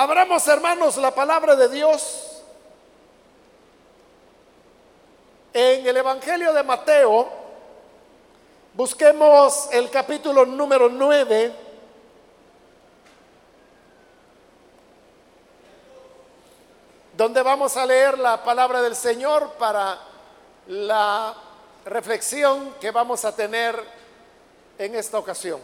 [0.00, 2.40] Abramos, hermanos, la palabra de Dios
[5.52, 7.28] en el Evangelio de Mateo.
[8.72, 11.52] Busquemos el capítulo número 9.
[17.12, 19.98] donde vamos a leer la palabra del Señor para
[20.68, 21.34] la
[21.84, 23.78] reflexión que vamos a tener
[24.78, 25.60] en esta ocasión.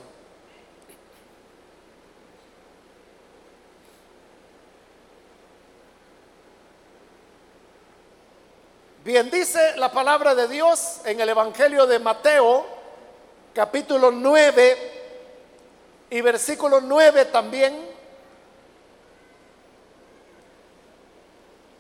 [9.06, 12.66] Bien, dice la palabra de Dios en el Evangelio de Mateo,
[13.55, 14.92] capítulo 9
[16.10, 17.88] y versículo 9 también.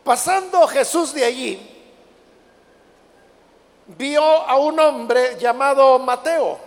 [0.04, 1.84] Pasando Jesús de allí,
[3.88, 6.60] vio a un hombre llamado Mateo,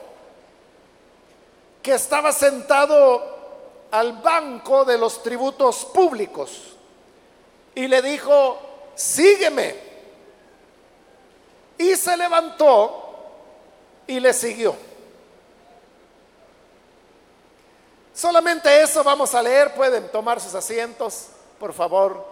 [1.82, 6.76] que estaba sentado al banco de los tributos públicos,
[7.76, 8.60] y le dijo,
[8.94, 9.89] sígueme.
[11.80, 13.06] Y se levantó
[14.06, 14.76] y le siguió.
[18.14, 19.74] Solamente eso vamos a leer.
[19.74, 21.28] Pueden tomar sus asientos,
[21.58, 22.28] por favor.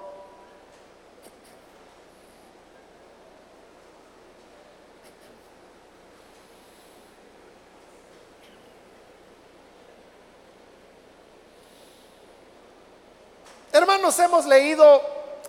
[13.71, 15.01] Hermanos, hemos leído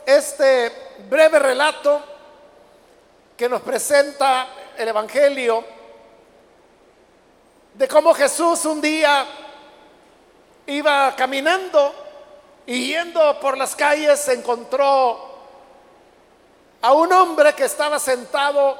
[0.06, 0.70] este
[1.08, 2.00] breve relato
[3.38, 5.64] que nos presenta el Evangelio
[7.72, 9.24] de cómo Jesús un día
[10.66, 11.94] iba caminando
[12.66, 15.38] y yendo por las calles se encontró
[16.82, 18.76] a un hombre que estaba sentado,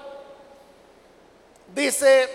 [1.72, 2.28] dice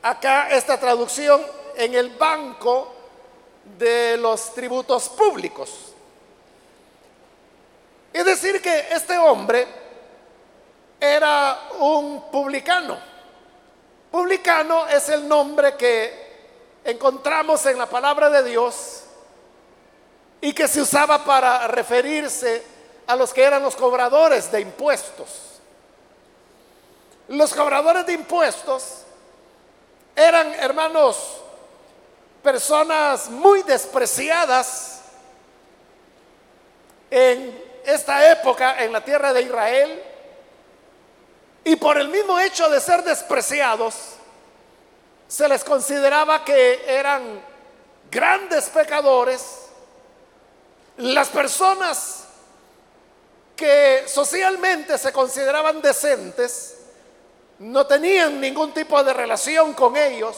[0.00, 1.44] acá esta traducción,
[1.76, 2.94] en el banco
[3.76, 5.92] de los tributos públicos.
[8.10, 9.87] Es decir, que este hombre
[11.00, 12.98] era un publicano.
[14.10, 16.28] Publicano es el nombre que
[16.84, 19.02] encontramos en la palabra de Dios
[20.40, 22.62] y que se usaba para referirse
[23.06, 25.28] a los que eran los cobradores de impuestos.
[27.28, 29.02] Los cobradores de impuestos
[30.16, 31.40] eran, hermanos,
[32.42, 35.02] personas muy despreciadas
[37.10, 40.02] en esta época en la tierra de Israel
[41.64, 43.94] y por el mismo hecho de ser despreciados,
[45.26, 47.40] se les consideraba que eran
[48.10, 49.66] grandes pecadores.
[50.96, 52.24] Las personas
[53.54, 56.76] que socialmente se consideraban decentes
[57.58, 60.36] no tenían ningún tipo de relación con ellos.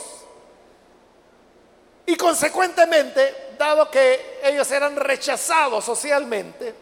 [2.06, 6.74] Y consecuentemente, dado que ellos eran rechazados socialmente,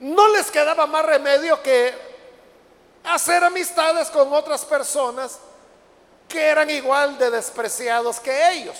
[0.00, 2.07] no les quedaba más remedio que
[3.04, 5.38] hacer amistades con otras personas
[6.28, 8.76] que eran igual de despreciados que ellos.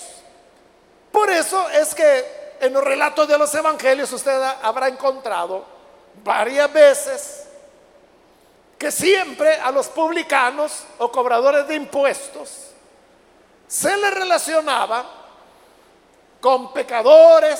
[1.11, 5.65] Por eso es que en los relatos de los evangelios usted habrá encontrado
[6.23, 7.45] varias veces
[8.77, 12.69] que siempre a los publicanos o cobradores de impuestos
[13.67, 15.05] se les relacionaba
[16.39, 17.59] con pecadores,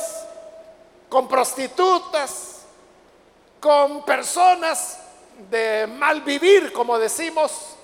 [1.09, 2.61] con prostitutas,
[3.59, 4.99] con personas
[5.49, 7.75] de mal vivir, como decimos,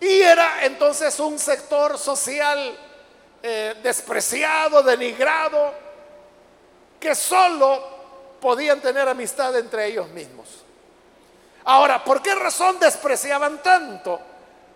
[0.00, 2.78] y era entonces un sector social
[3.42, 5.72] eh, despreciado, denigrado,
[7.00, 7.98] que solo
[8.40, 10.46] podían tener amistad entre ellos mismos.
[11.64, 14.20] Ahora, ¿por qué razón despreciaban tanto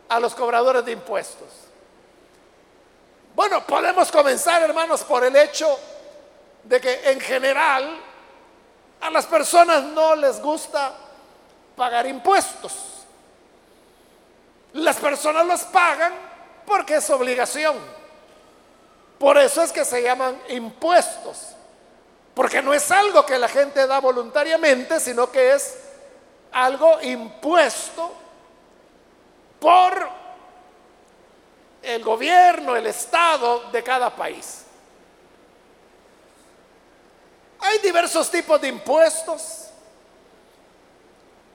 [0.08, 1.48] a los cobradores de impuestos?
[3.34, 5.78] Bueno, podemos comenzar, hermanos, por el hecho
[6.64, 7.98] de que en general
[9.00, 10.92] a las personas no les gusta
[11.76, 12.72] pagar impuestos.
[14.74, 16.12] Las personas los pagan
[16.66, 17.76] porque es obligación.
[19.18, 21.48] Por eso es que se llaman impuestos.
[22.34, 25.78] Porque no es algo que la gente da voluntariamente, sino que es
[26.50, 28.12] algo impuesto
[29.60, 30.08] por
[31.82, 34.64] el gobierno, el Estado de cada país.
[37.60, 39.68] Hay diversos tipos de impuestos.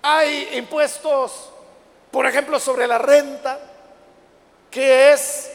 [0.02, 1.50] Hay impuestos,
[2.12, 3.60] por ejemplo, sobre la renta,
[4.70, 5.52] que es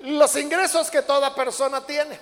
[0.00, 2.18] los ingresos que toda persona tiene.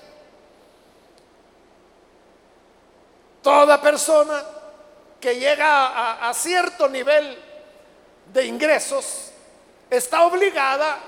[3.43, 4.43] Toda persona
[5.21, 7.39] que llega a, a, cierto nivel
[8.33, 9.31] de ingresos
[9.89, 10.99] está obligada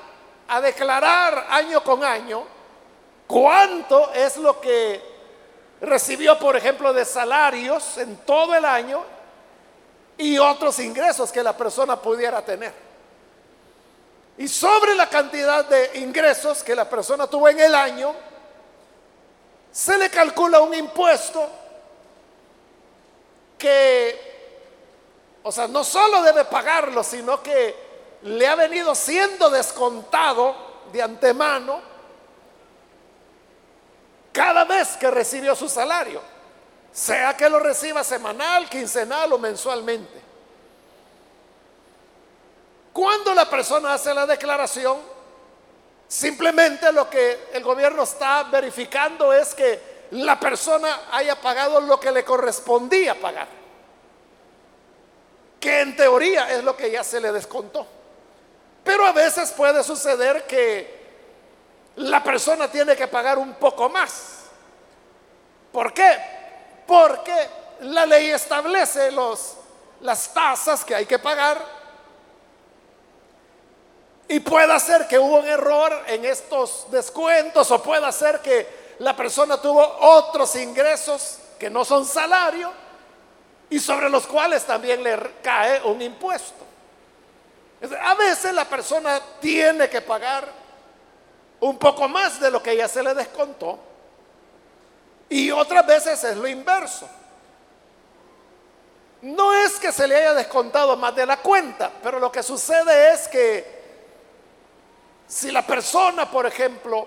[0.47, 2.45] a declarar año con año
[3.27, 5.03] cuánto es lo que
[5.81, 9.18] recibió, por ejemplo, de salarios en todo el año
[10.19, 12.75] y otros ingresos que la persona pudiera tener.
[14.37, 18.15] Y sobre la cantidad de ingresos que la persona tuvo en el año,
[19.73, 21.49] se le calcula un impuesto
[23.57, 27.89] que, o sea, no solo debe pagarlo, sino que
[28.23, 30.55] le ha venido siendo descontado
[30.93, 31.81] de antemano
[34.33, 36.21] cada vez que recibió su salario,
[36.99, 40.21] sea que lo reciba semanal, quincenal o mensualmente.
[42.93, 44.99] Cuando la persona hace la declaración,
[46.09, 52.11] simplemente lo que el gobierno está verificando es que la persona haya pagado lo que
[52.11, 53.47] le correspondía pagar,
[55.61, 57.87] que en teoría es lo que ya se le descontó.
[58.83, 60.99] Pero a veces puede suceder que
[61.95, 64.47] la persona tiene que pagar un poco más.
[65.71, 66.38] ¿Por qué?
[66.89, 67.49] Porque
[67.81, 69.57] la ley establece los,
[70.01, 71.63] las tasas que hay que pagar
[74.27, 79.15] y puede ser que hubo un error en estos descuentos o puede ser que la
[79.15, 82.73] persona tuvo otros ingresos que no son salario
[83.69, 86.65] y sobre los cuales también le cae un impuesto.
[88.03, 90.49] A veces la persona tiene que pagar
[91.61, 93.88] un poco más de lo que ya se le descontó
[95.29, 97.09] y otras veces es lo inverso.
[99.23, 103.13] No es que se le haya descontado más de la cuenta, pero lo que sucede
[103.13, 103.79] es que
[105.27, 107.07] si la persona, por ejemplo,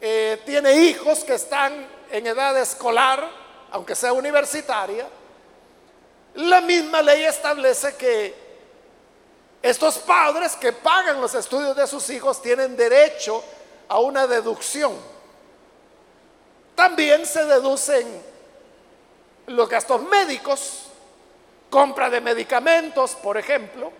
[0.00, 3.28] eh, tiene hijos que están en edad escolar,
[3.70, 5.06] aunque sea universitaria,
[6.34, 8.48] la misma ley establece que
[9.60, 13.42] estos padres que pagan los estudios de sus hijos tienen derecho
[13.88, 14.96] a una deducción.
[16.78, 18.06] También se deducen
[19.48, 20.84] los gastos médicos,
[21.68, 23.90] compra de medicamentos, por ejemplo,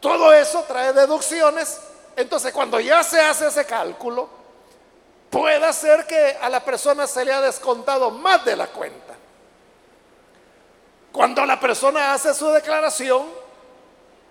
[0.00, 1.78] todo eso trae deducciones.
[2.16, 4.28] Entonces, cuando ya se hace ese cálculo,
[5.30, 9.14] puede ser que a la persona se le ha descontado más de la cuenta.
[11.12, 13.24] Cuando la persona hace su declaración,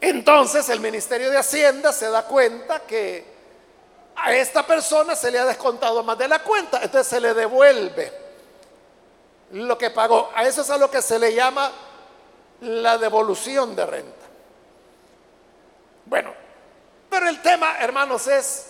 [0.02, 3.35] entonces el Ministerio de Hacienda se da cuenta que
[4.16, 8.12] a esta persona se le ha descontado más de la cuenta, entonces se le devuelve
[9.52, 10.32] lo que pagó.
[10.34, 11.72] A eso es a lo que se le llama
[12.62, 14.26] la devolución de renta.
[16.06, 16.34] Bueno,
[17.10, 18.68] pero el tema, hermanos, es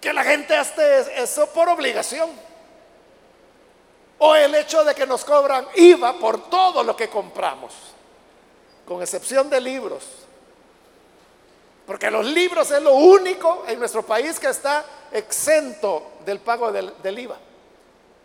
[0.00, 2.30] que la gente hace eso por obligación.
[4.18, 7.74] O el hecho de que nos cobran IVA por todo lo que compramos,
[8.86, 10.21] con excepción de libros.
[11.86, 17.18] Porque los libros es lo único en nuestro país que está exento del pago del,
[17.18, 17.36] IVA.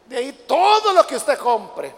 [0.05, 1.93] De ahí todo lo que usted compre,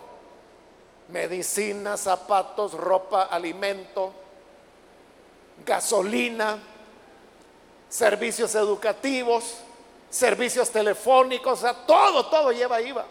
[1.09, 4.13] medicina, zapatos, ropa, alimento,
[5.65, 6.57] gasolina,
[7.89, 9.57] servicios educativos,
[10.09, 13.05] servicios telefónicos, o sea, todo, todo lleva IVA.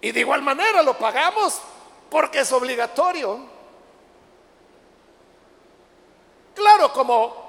[0.00, 1.60] Y de igual manera lo pagamos
[2.10, 3.51] porque es obligatorio.
[6.54, 7.42] Claro, como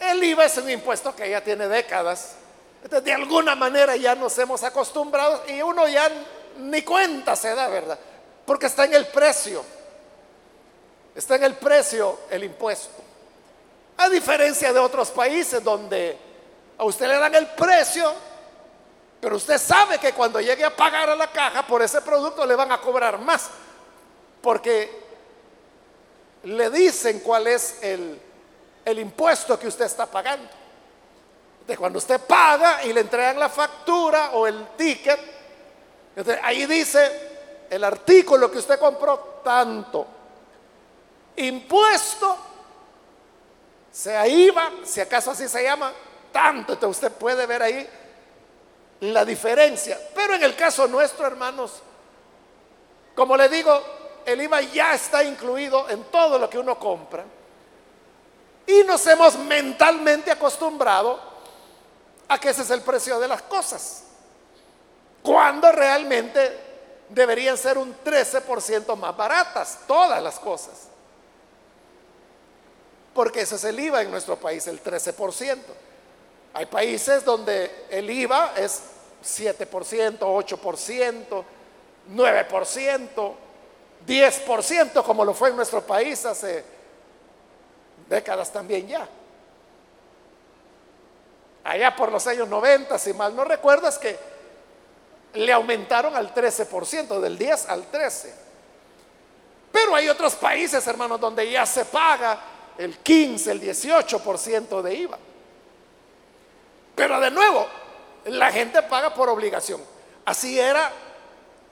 [0.00, 2.36] el IVA es un impuesto que ya tiene décadas,
[2.82, 6.10] entonces de alguna manera ya nos hemos acostumbrado y uno ya
[6.58, 7.98] ni cuenta se da, ¿verdad?
[8.44, 9.64] Porque está en el precio.
[11.14, 13.02] Está en el precio el impuesto.
[13.98, 16.18] A diferencia de otros países donde
[16.78, 18.12] a usted le dan el precio,
[19.20, 22.56] pero usted sabe que cuando llegue a pagar a la caja por ese producto le
[22.56, 23.50] van a cobrar más,
[24.40, 25.01] porque
[26.44, 28.18] le dicen cuál es el,
[28.98, 30.48] impuesto que usted está pagando.
[31.66, 35.20] De cuando usted paga y le entregan la factura o el ticket,
[36.42, 40.06] ahí dice el artículo que usted compró tanto
[41.36, 42.36] impuesto,
[43.90, 45.92] sea IVA, si acaso así se llama,
[46.30, 46.74] tanto.
[46.74, 47.88] Entonces usted puede ver ahí
[49.00, 49.98] la diferencia.
[50.14, 51.82] Pero en el caso nuestro, hermanos,
[53.14, 53.82] como le digo,
[54.26, 57.24] el IVA ya está incluido en todo lo que uno compra.
[58.66, 61.20] Y nos hemos mentalmente acostumbrado
[62.28, 64.04] a que ese es el precio de las cosas.
[65.22, 66.58] Cuando realmente
[67.08, 70.88] deberían ser un 13% más baratas todas las cosas
[73.14, 75.58] porque ese es el IVA en nuestro país, el 13%.
[76.54, 78.82] Hay países donde el IVA es
[79.22, 81.44] 7%, 8%,
[82.14, 83.34] 9%,
[84.06, 86.64] 10%, como lo fue en nuestro país hace
[88.08, 89.08] décadas también ya.
[91.64, 94.18] allá por los años 90, si mal no recuerdas, que
[95.34, 98.30] le aumentaron al 13%, del 10 al 13%.
[99.70, 102.38] Pero hay otros países, hermanos, donde ya se paga
[102.76, 105.18] el 15, el 18% de IVA.
[106.94, 107.66] Pero de nuevo,
[108.26, 109.80] la gente paga por obligación.
[110.24, 110.92] Así era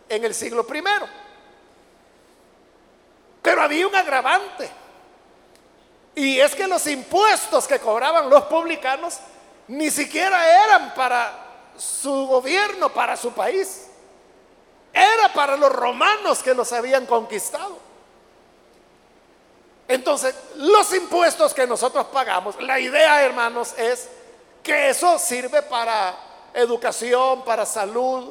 [0.08, 1.06] en el siglo primero.
[3.42, 4.70] Pero había un agravante.
[6.14, 9.18] Y es que los impuestos que cobraban los publicanos
[9.68, 13.88] ni siquiera eran para su gobierno, para su país.
[14.92, 17.78] Era para los romanos que los habían conquistado.
[19.86, 24.08] Entonces, los impuestos que nosotros pagamos, la idea, hermanos, es
[24.62, 26.14] que eso sirve para
[26.54, 28.30] educación, para salud,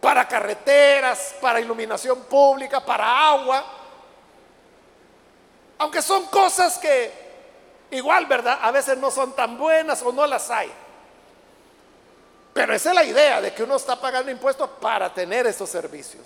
[0.00, 3.64] para carreteras, para iluminación pública, para agua.
[5.78, 7.26] Aunque son cosas que
[7.90, 8.58] igual, ¿verdad?
[8.62, 10.72] A veces no son tan buenas o no las hay.
[12.52, 16.24] Pero esa es la idea de que uno está pagando impuestos para tener esos servicios.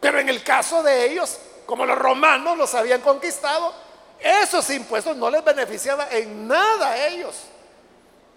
[0.00, 3.74] Pero en el caso de ellos, como los romanos los habían conquistado,
[4.20, 7.34] esos impuestos no les beneficiaban en nada a ellos.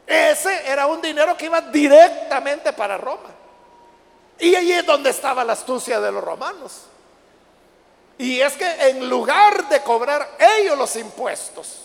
[0.08, 3.30] Ese era un dinero que iba directamente para Roma.
[4.40, 6.84] Y allí es donde estaba la astucia de los romanos.
[8.18, 11.82] Y es que en lugar de cobrar ellos los impuestos,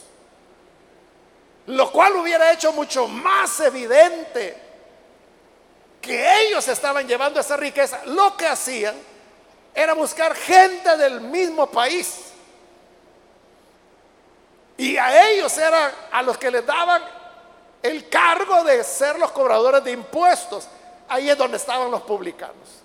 [1.66, 4.56] lo cual hubiera hecho mucho más evidente
[6.00, 8.94] que ellos estaban llevando esa riqueza, lo que hacían
[9.74, 12.32] era buscar gente del mismo país.
[14.76, 17.02] Y a ellos era a los que les daban
[17.82, 20.66] el cargo de ser los cobradores de impuestos.
[21.08, 22.81] Ahí es donde estaban los publicanos.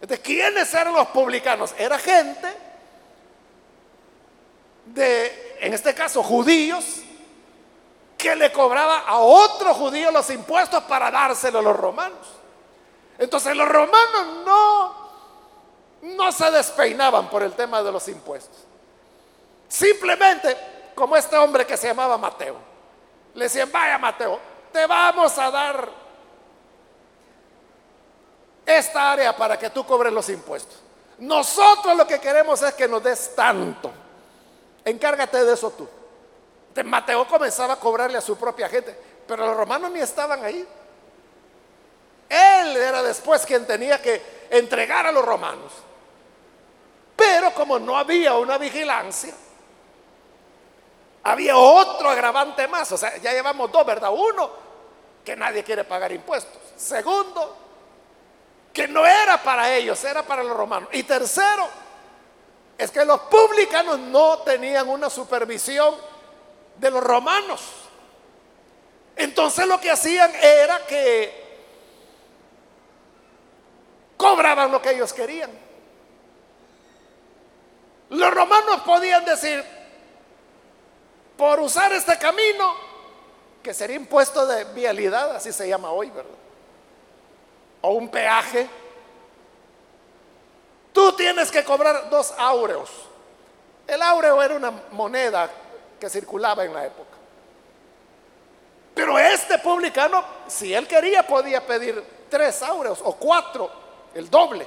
[0.00, 1.74] Entonces, ¿quiénes eran los publicanos?
[1.78, 2.48] Era gente
[4.86, 6.84] de, en este caso, judíos,
[8.16, 12.26] que le cobraba a otro judío los impuestos para dárselo a los romanos.
[13.18, 15.06] Entonces los romanos no
[16.02, 18.56] no se despeinaban por el tema de los impuestos.
[19.68, 20.56] Simplemente,
[20.94, 22.56] como este hombre que se llamaba Mateo,
[23.34, 24.38] le decían, vaya Mateo,
[24.72, 26.05] te vamos a dar
[28.66, 30.76] esta área para que tú cobres los impuestos.
[31.18, 33.90] Nosotros lo que queremos es que nos des tanto.
[34.84, 35.88] Encárgate de eso tú.
[36.84, 38.94] Mateo comenzaba a cobrarle a su propia gente,
[39.26, 40.66] pero los romanos ni estaban ahí.
[42.28, 45.72] Él era después quien tenía que entregar a los romanos.
[47.14, 49.32] Pero como no había una vigilancia,
[51.22, 52.92] había otro agravante más.
[52.92, 54.10] O sea, ya llevamos dos, ¿verdad?
[54.12, 54.50] Uno,
[55.24, 56.60] que nadie quiere pagar impuestos.
[56.76, 57.56] Segundo,
[58.76, 60.90] que no era para ellos, era para los romanos.
[60.92, 61.66] Y tercero,
[62.76, 65.94] es que los publicanos no tenían una supervisión
[66.76, 67.62] de los romanos.
[69.16, 71.56] Entonces lo que hacían era que
[74.18, 75.50] cobraban lo que ellos querían.
[78.10, 79.64] Los romanos podían decir,
[81.38, 82.74] por usar este camino,
[83.62, 86.45] que sería impuesto de vialidad, así se llama hoy, ¿verdad?
[87.86, 88.68] O un peaje.
[90.92, 92.90] Tú tienes que cobrar dos áureos.
[93.86, 95.48] El áureo era una moneda
[96.00, 97.16] que circulaba en la época.
[98.92, 103.70] Pero este publicano, si él quería, podía pedir tres áureos o cuatro,
[104.14, 104.66] el doble.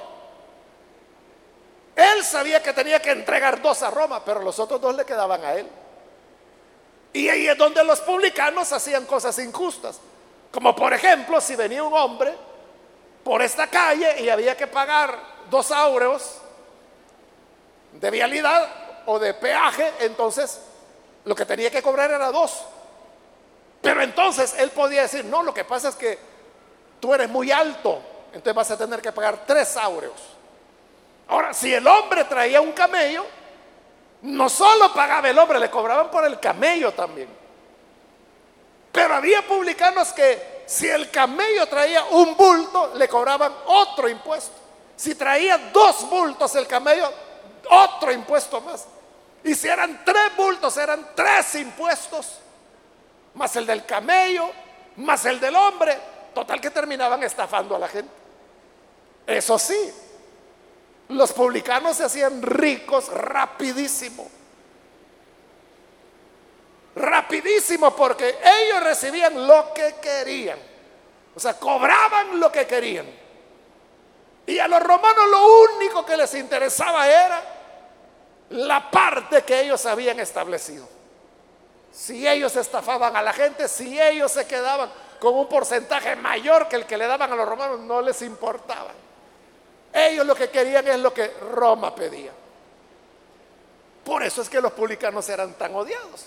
[1.94, 5.44] Él sabía que tenía que entregar dos a Roma, pero los otros dos le quedaban
[5.44, 5.68] a él.
[7.12, 10.00] Y ahí es donde los publicanos hacían cosas injustas.
[10.50, 12.48] Como por ejemplo, si venía un hombre
[13.24, 15.18] por esta calle y había que pagar
[15.50, 16.38] dos áureos
[17.92, 18.68] de vialidad
[19.06, 20.60] o de peaje, entonces
[21.24, 22.64] lo que tenía que cobrar era dos.
[23.80, 26.18] Pero entonces él podía decir, no, lo que pasa es que
[27.00, 30.20] tú eres muy alto, entonces vas a tener que pagar tres áureos.
[31.28, 33.24] Ahora, si el hombre traía un camello,
[34.22, 37.28] no solo pagaba el hombre, le cobraban por el camello también.
[38.92, 44.52] Pero había publicanos que si el camello traía un bulto, le cobraban otro impuesto.
[44.94, 47.12] Si traía dos bultos el camello,
[47.68, 48.86] otro impuesto más.
[49.42, 52.38] Y si eran tres bultos, eran tres impuestos.
[53.34, 54.48] Más el del camello,
[54.98, 55.98] más el del hombre.
[56.32, 58.12] Total que terminaban estafando a la gente.
[59.26, 59.92] Eso sí,
[61.08, 64.30] los publicanos se hacían ricos rapidísimo.
[66.94, 70.58] Rapidísimo porque ellos recibían lo que querían.
[71.34, 73.06] O sea, cobraban lo que querían.
[74.46, 77.42] Y a los romanos lo único que les interesaba era
[78.50, 80.88] la parte que ellos habían establecido.
[81.92, 86.76] si ellos estafaban a la gente, si ellos se quedaban con un porcentaje mayor que
[86.76, 88.92] el que le daban a los romanos, no les importaba.
[89.92, 92.30] Ellos lo que querían es lo que Roma pedía.
[94.04, 96.26] Por eso es que los publicanos eran tan odiados.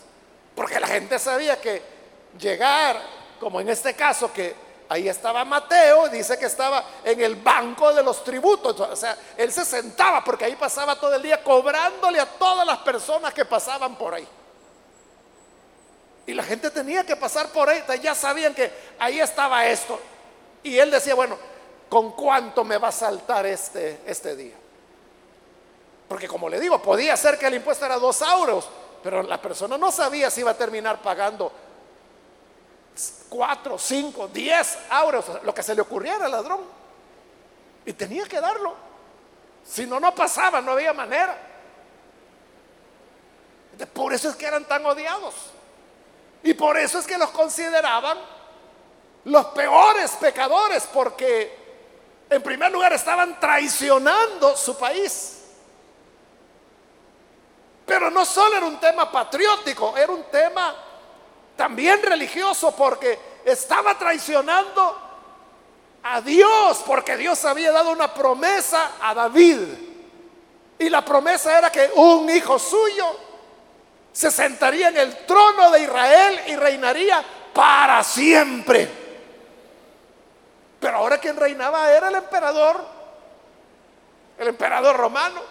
[0.55, 1.81] Porque la gente sabía que
[2.39, 3.01] llegar,
[3.39, 4.55] como en este caso, que
[4.89, 8.79] ahí estaba Mateo, dice que estaba en el banco de los tributos.
[8.79, 12.79] O sea, él se sentaba porque ahí pasaba todo el día cobrándole a todas las
[12.79, 14.27] personas que pasaban por ahí.
[16.25, 19.99] Y la gente tenía que pasar por ahí, ya sabían que ahí estaba esto.
[20.61, 21.37] Y él decía, bueno,
[21.89, 24.55] ¿con cuánto me va a saltar este, este día?
[26.07, 28.69] Porque como le digo, podía ser que el impuesto era dos euros,
[29.03, 31.51] pero la persona no sabía si iba a terminar pagando
[33.27, 36.61] cuatro, cinco, diez euros, lo que se le ocurriera al ladrón.
[37.85, 38.75] Y tenía que darlo.
[39.65, 41.37] Si no, no pasaba, no había manera.
[43.91, 45.33] Por eso es que eran tan odiados.
[46.43, 48.17] Y por eso es que los consideraban
[49.25, 51.57] los peores pecadores, porque
[52.29, 55.42] en primer lugar estaban traicionando su país.
[57.85, 60.75] Pero no solo era un tema patriótico, era un tema
[61.55, 64.97] también religioso, porque estaba traicionando
[66.03, 69.59] a Dios, porque Dios había dado una promesa a David.
[70.79, 73.05] Y la promesa era que un hijo suyo
[74.11, 77.23] se sentaría en el trono de Israel y reinaría
[77.53, 78.89] para siempre.
[80.79, 82.85] Pero ahora quien reinaba era el emperador,
[84.37, 85.41] el emperador romano,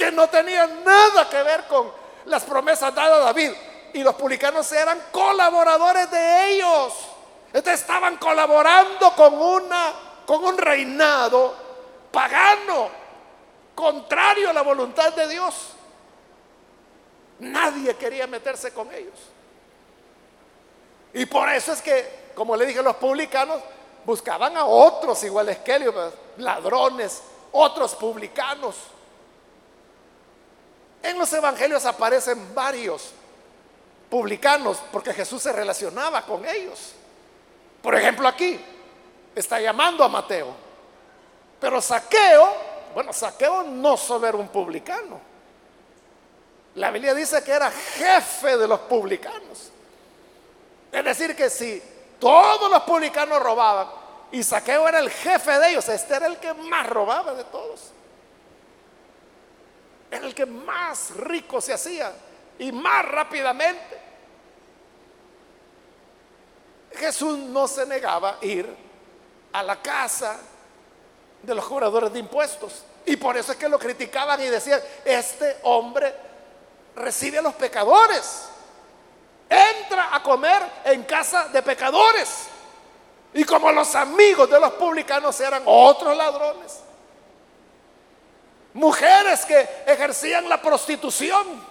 [0.00, 1.92] que no tenía nada que ver con
[2.24, 3.52] las promesas dadas a David.
[3.92, 6.94] Y los publicanos eran colaboradores de ellos.
[7.52, 9.92] Entonces estaban colaborando con una
[10.26, 11.54] con un reinado
[12.12, 12.88] pagano,
[13.74, 15.70] contrario a la voluntad de Dios.
[17.40, 19.18] Nadie quería meterse con ellos.
[21.12, 23.60] Y por eso es que, como le dije, los publicanos
[24.06, 25.94] buscaban a otros iguales que ellos,
[26.36, 28.76] ladrones, otros publicanos.
[31.02, 33.12] En los evangelios aparecen varios
[34.10, 36.92] publicanos porque Jesús se relacionaba con ellos.
[37.80, 38.60] Por ejemplo, aquí
[39.34, 40.54] está llamando a Mateo.
[41.60, 42.54] Pero Saqueo,
[42.94, 45.20] bueno, Saqueo no solo era un publicano.
[46.74, 49.70] La Biblia dice que era jefe de los publicanos.
[50.92, 51.82] Es decir, que si
[52.18, 53.88] todos los publicanos robaban
[54.32, 57.92] y Saqueo era el jefe de ellos, este era el que más robaba de todos.
[60.10, 62.12] Era el que más rico se hacía
[62.58, 63.98] y más rápidamente.
[66.96, 68.68] Jesús no se negaba a ir
[69.52, 70.38] a la casa
[71.42, 72.84] de los cobradores de impuestos.
[73.06, 76.14] Y por eso es que lo criticaban y decían, este hombre
[76.96, 78.48] recibe a los pecadores.
[79.48, 82.48] Entra a comer en casa de pecadores.
[83.32, 86.80] Y como los amigos de los publicanos eran otros ladrones,
[88.74, 91.70] mujeres que ejercían la prostitución,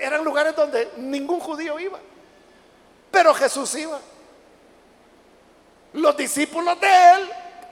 [0.00, 1.98] eran lugares donde ningún judío iba,
[3.10, 4.00] pero Jesús iba.
[5.92, 7.30] Los discípulos de él,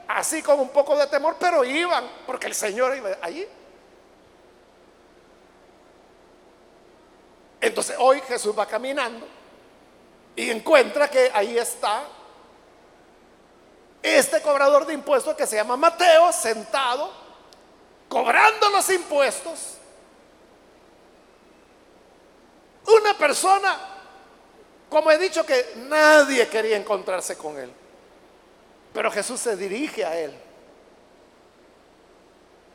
[0.09, 3.47] así con un poco de temor, pero iban, porque el Señor iba allí.
[7.61, 9.27] Entonces hoy Jesús va caminando
[10.35, 12.03] y encuentra que ahí está
[14.03, 17.21] este cobrador de impuestos que se llama Mateo, sentado,
[18.12, 19.79] cobrando los impuestos.
[22.87, 23.75] Una persona,
[24.90, 27.72] como he dicho, que nadie quería encontrarse con él.
[28.92, 30.35] Pero Jesús se dirige a él.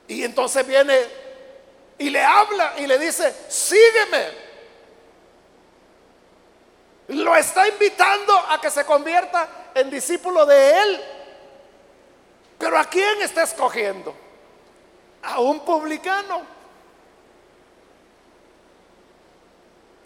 [0.08, 1.06] Y entonces viene
[2.00, 4.48] y le habla y le dice, sígueme.
[7.10, 11.04] Lo está invitando a que se convierta en discípulo de él.
[12.58, 14.27] Pero ¿a quién está escogiendo?
[15.28, 16.42] A un publicano.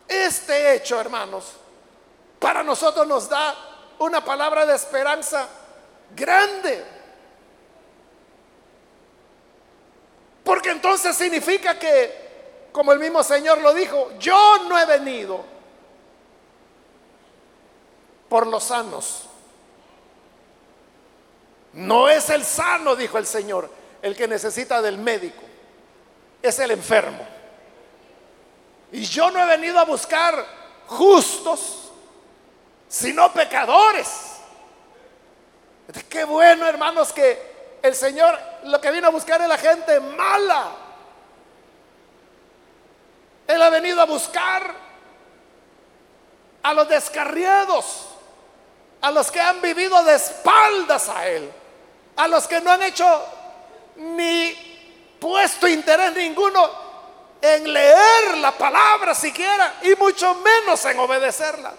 [0.08, 1.54] Este hecho, hermanos,
[2.40, 3.56] para nosotros nos da
[4.00, 5.48] una palabra de esperanza
[6.16, 6.84] grande.
[10.44, 15.46] Porque entonces significa que, como el mismo Señor lo dijo, yo no he venido
[18.28, 19.28] por los sanos.
[21.74, 25.44] No es el sano, dijo el Señor, el que necesita del médico,
[26.42, 27.26] es el enfermo.
[28.92, 30.46] Y yo no he venido a buscar
[30.88, 31.92] justos,
[32.90, 34.10] sino pecadores.
[36.10, 40.72] Qué bueno, hermanos, que el Señor lo que vino a buscar es la gente mala.
[43.48, 44.74] Él ha venido a buscar
[46.64, 48.08] a los descarriados,
[49.02, 51.52] a los que han vivido de espaldas a Él,
[52.16, 53.26] a los que no han hecho
[54.02, 56.70] ni puesto interés ninguno
[57.42, 61.74] en leer la palabra siquiera y mucho menos en obedecerla.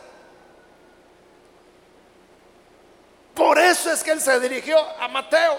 [3.35, 5.59] Por eso es que él se dirigió a Mateo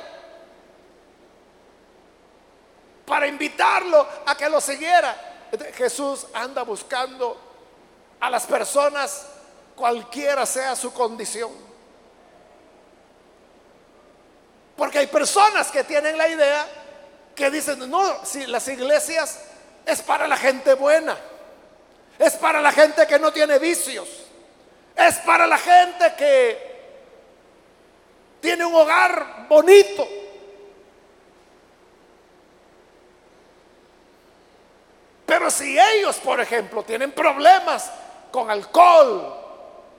[3.06, 5.50] para invitarlo a que lo siguiera.
[5.76, 7.40] Jesús anda buscando
[8.20, 9.28] a las personas
[9.76, 11.73] cualquiera sea su condición.
[14.76, 16.68] Porque hay personas que tienen la idea
[17.36, 19.40] que dicen, no, si las iglesias
[19.86, 21.18] es para la gente buena,
[22.18, 24.08] es para la gente que no tiene vicios,
[24.96, 26.74] es para la gente que
[28.40, 30.08] tiene un hogar bonito.
[35.26, 37.90] Pero si ellos, por ejemplo, tienen problemas
[38.32, 39.40] con alcohol,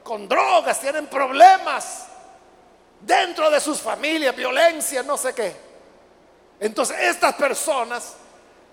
[0.03, 2.07] con drogas, tienen problemas
[3.07, 5.55] dentro de sus familias, violencia, no sé qué.
[6.61, 8.15] Entonces estas personas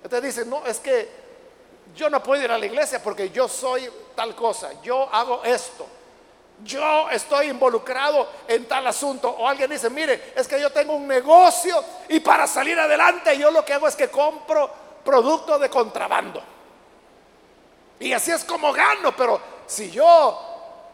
[0.10, 1.22] te dicen, no, es que
[1.96, 5.86] yo no puedo ir a la iglesia porque yo soy tal cosa, yo hago esto,
[6.64, 9.30] yo estoy involucrado en tal asunto.
[9.30, 13.52] O alguien dice, mire, es que yo tengo un negocio y para salir adelante yo
[13.52, 14.70] lo que hago es que compro
[15.04, 16.42] producto de contrabando.
[18.00, 20.51] Y así es como gano, pero si yo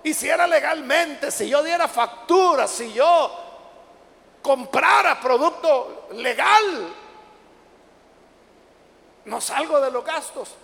[0.09, 3.31] hiciera legalmente, si yo diera factura, si yo
[4.41, 6.93] comprara producto legal,
[9.25, 10.55] no salgo de los gastos.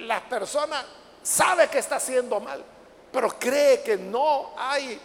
[0.00, 0.84] La persona
[1.22, 2.62] sabe que está haciendo mal,
[3.12, 5.00] pero cree que no hay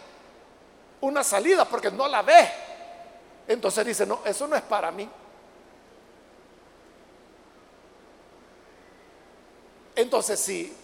[1.00, 2.50] una salida porque no la ve.
[3.48, 5.08] Entonces dice, no, eso no es para mí.
[9.94, 10.76] Entonces, si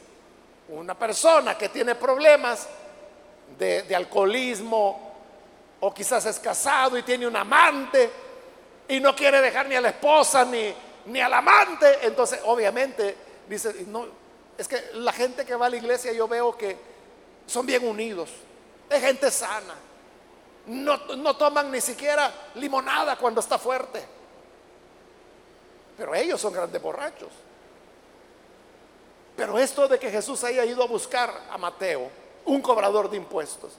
[0.69, 2.67] una persona que tiene problemas
[3.59, 5.13] de, alcoholismo
[5.81, 8.11] o quizás es casado y tiene un amante
[8.89, 10.73] y no quiere dejar ni a la esposa ni,
[11.07, 13.17] ni al amante, entonces obviamente
[13.49, 14.07] dice, no,
[14.57, 16.77] es que la gente que va a la iglesia yo veo que
[17.47, 18.31] son bien unidos,
[18.89, 19.75] es gente sana,
[20.67, 24.05] no, no toman ni siquiera limonada cuando está fuerte,
[25.97, 27.31] pero ellos son grandes borrachos.
[29.43, 32.09] Pero esto de que Jesús haya ido a buscar a Mateo,
[32.45, 33.73] un cobrador de impuestos,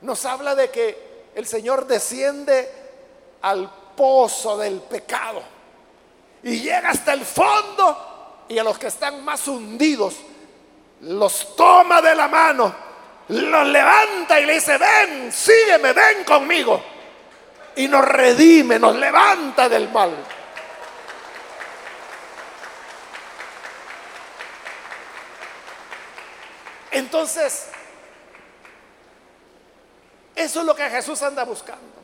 [0.00, 2.66] nos habla de que el Señor desciende
[3.42, 5.42] al pozo del pecado
[6.42, 10.14] y llega hasta el fondo y a los que están más hundidos
[11.02, 12.74] los toma de la mano,
[13.28, 16.82] los levanta y le dice, ven, sígueme, ven conmigo.
[17.76, 20.16] Y nos redime, nos levanta del mal.
[26.90, 27.66] Entonces,
[30.34, 32.00] eso es lo que Jesús anda buscando.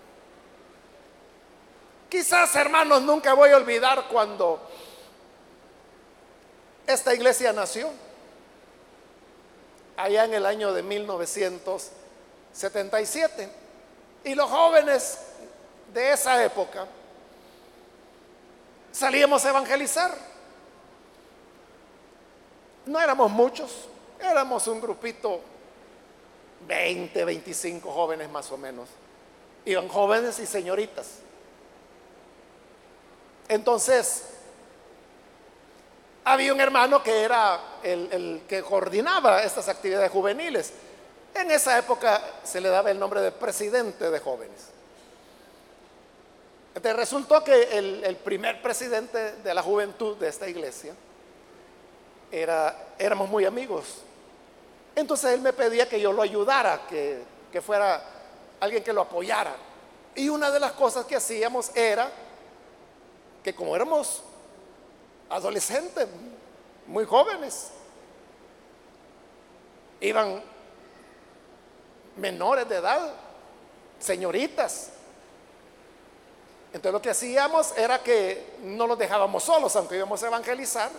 [2.08, 4.70] Quizás, hermanos, nunca voy a olvidar cuando
[6.86, 7.90] esta iglesia nació,
[9.96, 13.48] allá en el año de 1977.
[14.24, 15.18] Y los jóvenes
[15.92, 16.86] de esa época
[18.92, 20.16] salíamos a evangelizar.
[22.86, 23.88] No éramos muchos,
[24.20, 25.40] Éramos un grupito,
[26.66, 28.88] 20, 25 jóvenes más o menos.
[29.64, 31.06] Iban jóvenes y señoritas.
[33.48, 34.24] Entonces,
[36.24, 40.72] había un hermano que era el, que coordinaba estas actividades juveniles.
[41.34, 44.70] En esa época se le daba el nombre de presidente de jóvenes.
[46.74, 50.94] Entonces resultó que el, el primer presidente de la juventud de esta iglesia
[52.30, 54.02] era, éramos muy amigos.
[54.94, 58.02] Entonces él me pedía que yo lo ayudara, que, que fuera
[58.60, 59.54] alguien que lo apoyara.
[60.14, 62.10] Y una de las cosas que hacíamos era
[63.44, 64.22] que como éramos
[65.28, 66.08] adolescentes,
[66.86, 67.70] muy jóvenes,
[70.00, 70.42] iban
[72.16, 73.12] menores de edad,
[73.98, 74.90] señoritas.
[76.72, 80.90] Entonces lo que hacíamos era que no los dejábamos solos, aunque íbamos a evangelizar.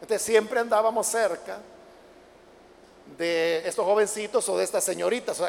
[0.00, 1.58] Entonces siempre andábamos cerca
[3.18, 5.40] de estos jovencitos o de estas señoritas.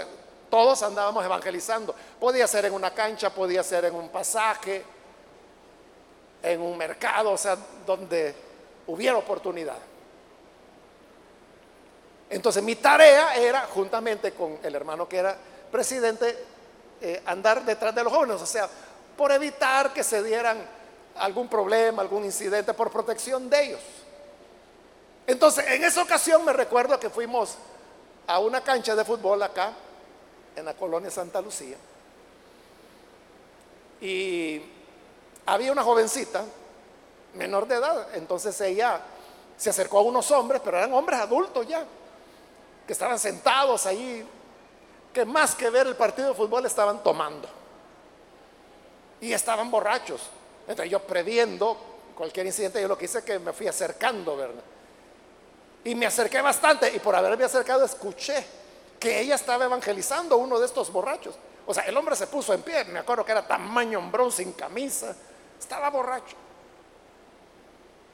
[0.50, 1.96] todos andábamos evangelizando.
[2.20, 4.84] Podía ser en una cancha, podía ser en un pasaje,
[6.44, 8.36] en un mercado, o sea, donde
[8.88, 9.78] hubiera oportunidad.
[12.30, 15.38] Entonces mi tarea era, juntamente con el hermano que era
[15.72, 16.46] presidente,
[17.02, 18.70] eh, andar detrás de los jóvenes, o sea,
[19.18, 20.58] por evitar que se dieran
[21.16, 23.82] algún problema, algún incidente, por protección de ellos.
[25.28, 27.56] Entonces, en esa ocasión me recuerdo que fuimos
[28.28, 29.74] a una cancha de fútbol acá,
[30.56, 31.78] en la colonia Santa Lucía.
[34.02, 34.62] Y
[35.46, 36.44] había una jovencita,
[37.36, 39.02] menor de edad, entonces ella
[39.58, 41.86] se acercó a unos hombres, pero eran hombres adultos ya,
[42.86, 44.28] que estaban sentados ahí,
[45.14, 47.48] que más que ver el partido de fútbol estaban tomando.
[49.20, 50.22] Y estaban borrachos.
[50.68, 51.78] Entonces yo previendo
[52.16, 54.64] cualquier incidente, yo lo que hice es que me fui acercando, ¿verdad?
[55.84, 58.46] Y me acerqué bastante y por haberme acercado escuché
[59.00, 61.36] que ella estaba evangelizando a uno de estos borrachos.
[61.66, 64.54] O sea, el hombre se puso en pie, me acuerdo que era tamaño hombrón, sin
[64.54, 65.16] camisa,
[65.60, 66.36] estaba borracho.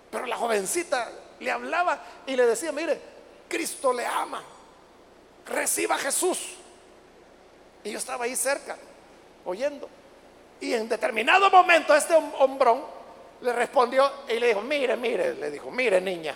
[0.09, 2.99] Pero la jovencita le hablaba y le decía, mire,
[3.47, 4.41] Cristo le ama,
[5.45, 6.55] reciba a Jesús.
[7.83, 8.77] Y yo estaba ahí cerca,
[9.45, 9.89] oyendo.
[10.59, 12.83] Y en determinado momento este hombrón
[13.41, 16.35] le respondió y le dijo, mire, mire, le dijo, mire niña,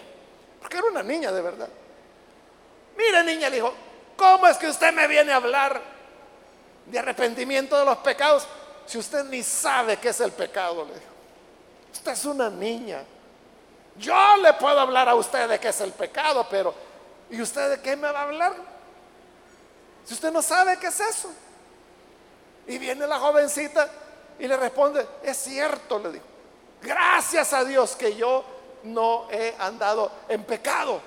[0.61, 1.69] porque era una niña de verdad.
[2.95, 3.73] Mire niña, le dijo,
[4.15, 5.81] ¿cómo es que usted me viene a hablar
[6.85, 8.47] de arrepentimiento de los pecados
[8.85, 10.85] si usted ni sabe qué es el pecado?
[10.85, 11.11] Le dijo,
[11.91, 13.03] usted es una niña.
[13.97, 16.73] Yo le puedo hablar a usted de qué es el pecado, pero
[17.29, 18.53] ¿y usted de qué me va a hablar?
[20.05, 21.31] Si usted no sabe qué es eso.
[22.67, 23.89] Y viene la jovencita
[24.39, 26.25] y le responde, es cierto, le digo,
[26.81, 28.43] gracias a Dios que yo
[28.83, 31.01] no he andado en pecado,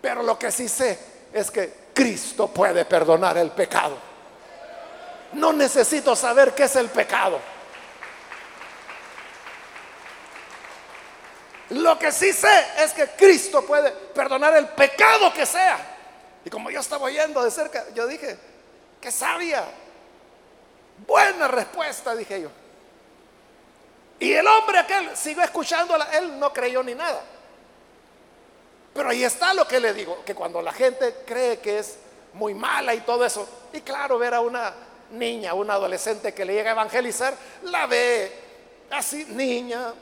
[0.00, 0.98] pero lo que sí sé
[1.32, 3.96] es que Cristo puede perdonar el pecado.
[5.32, 7.38] No necesito saber qué es el pecado.
[11.70, 15.78] Lo que sí sé es que Cristo puede perdonar el pecado que sea.
[16.44, 18.36] Y como yo estaba oyendo de cerca, yo dije,
[19.00, 19.64] qué sabia.
[21.06, 22.50] Buena respuesta, dije yo.
[24.22, 27.24] Y el hombre aquel siguió escuchándola, él no creyó ni nada.
[28.94, 31.98] Pero ahí está lo que le digo, que cuando la gente cree que es
[32.34, 34.74] muy mala y todo eso, y claro, ver a una
[35.10, 38.32] niña, una adolescente que le llega a evangelizar, la ve
[38.92, 39.92] así, niña,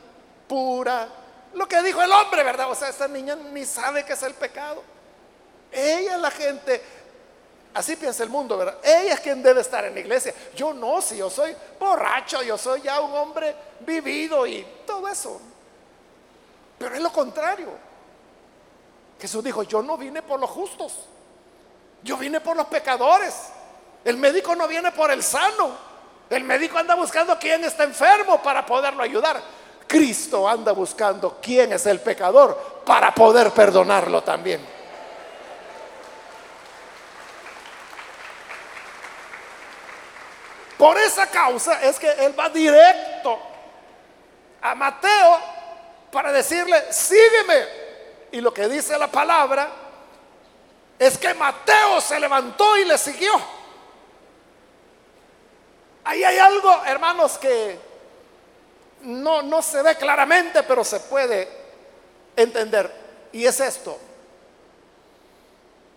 [0.47, 1.09] pura,
[1.55, 2.71] lo que dijo el hombre, ¿verdad?
[2.71, 4.83] O sea, esta niña ni sabe qué es el pecado.
[5.73, 6.83] Ella la gente,
[7.75, 8.79] así piensa el mundo, ¿verdad?
[8.83, 10.35] Ella es quien debe estar en la iglesia.
[10.55, 15.41] Yo no, si yo soy borracho, yo soy ya un hombre vivido y todo eso.
[16.79, 17.69] Pero es lo contrario.
[19.21, 20.95] Jesús dijo, yo no vine por los justos,
[22.03, 23.35] yo vine por los pecadores.
[24.05, 25.91] El médico no viene por el sano.
[26.31, 29.43] El médico anda buscando quién está enfermo para poderlo ayudar.
[29.87, 32.57] Cristo anda buscando quién es el pecador
[32.87, 34.65] para poder perdonarlo también.
[40.81, 43.39] Por esa causa es que él va directo
[44.63, 45.39] a Mateo
[46.11, 47.67] para decirle, sígueme.
[48.33, 49.69] Y lo que dice la palabra
[50.99, 53.31] es que Mateo se levantó y le siguió.
[56.05, 57.79] Ahí hay algo, hermanos, que
[59.03, 61.47] no, no se ve claramente, pero se puede
[62.35, 62.91] entender.
[63.33, 63.99] Y es esto.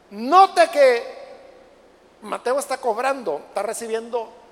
[0.09, 1.23] Note que
[2.23, 4.42] Mateo está cobrando, está recibiendo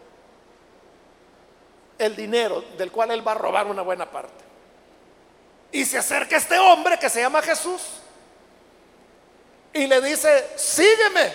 [2.01, 4.43] el dinero del cual él va a robar una buena parte.
[5.71, 7.81] Y se acerca este hombre que se llama Jesús
[9.73, 11.33] y le dice, sígueme.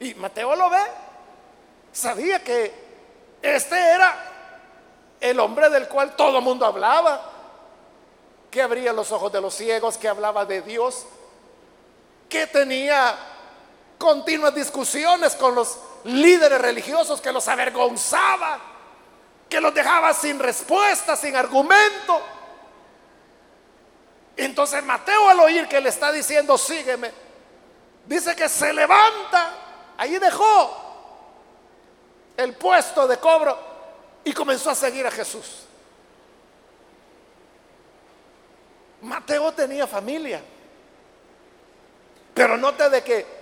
[0.00, 0.82] Y Mateo lo ve,
[1.92, 2.74] sabía que
[3.40, 4.14] este era
[5.20, 7.32] el hombre del cual todo el mundo hablaba,
[8.50, 11.06] que abría los ojos de los ciegos, que hablaba de Dios,
[12.28, 13.16] que tenía
[13.96, 18.76] continuas discusiones con los líderes religiosos, que los avergonzaba
[19.48, 22.20] que los dejaba sin respuesta, sin argumento.
[24.36, 27.12] Entonces Mateo al oír que le está diciendo, sígueme,
[28.04, 29.52] dice que se levanta,
[29.96, 30.82] ahí dejó
[32.36, 33.58] el puesto de cobro
[34.24, 35.62] y comenzó a seguir a Jesús.
[39.02, 40.42] Mateo tenía familia,
[42.34, 43.35] pero note de que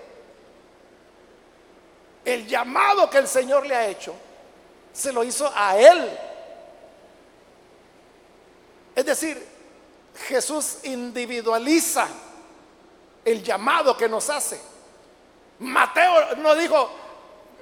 [2.24, 4.14] el llamado que el Señor le ha hecho
[4.94, 6.18] se lo hizo a él.
[8.94, 9.44] Es decir,
[10.28, 12.06] Jesús individualiza
[13.24, 14.60] el llamado que nos hace.
[15.58, 16.90] Mateo no dijo,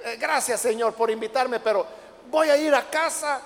[0.05, 1.85] eh, gracias Señor por invitarme, pero
[2.29, 3.41] voy a ir a casa,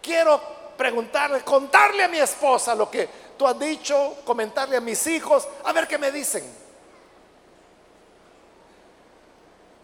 [0.00, 0.40] quiero
[0.76, 5.72] preguntarle, contarle a mi esposa lo que tú has dicho, comentarle a mis hijos, a
[5.72, 6.67] ver qué me dicen.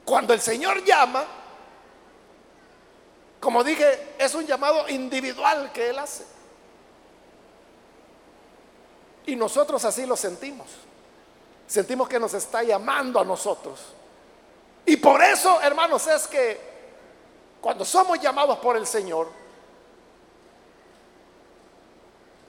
[0.05, 1.25] Cuando el Señor llama,
[3.41, 6.25] como dije, es un llamado individual que Él hace.
[9.27, 10.69] Y nosotros así lo sentimos.
[11.67, 13.81] Sentimos que nos está llamando a nosotros.
[14.87, 16.61] Y por eso, hermanos, es que
[17.61, 19.29] cuando somos llamados por el Señor,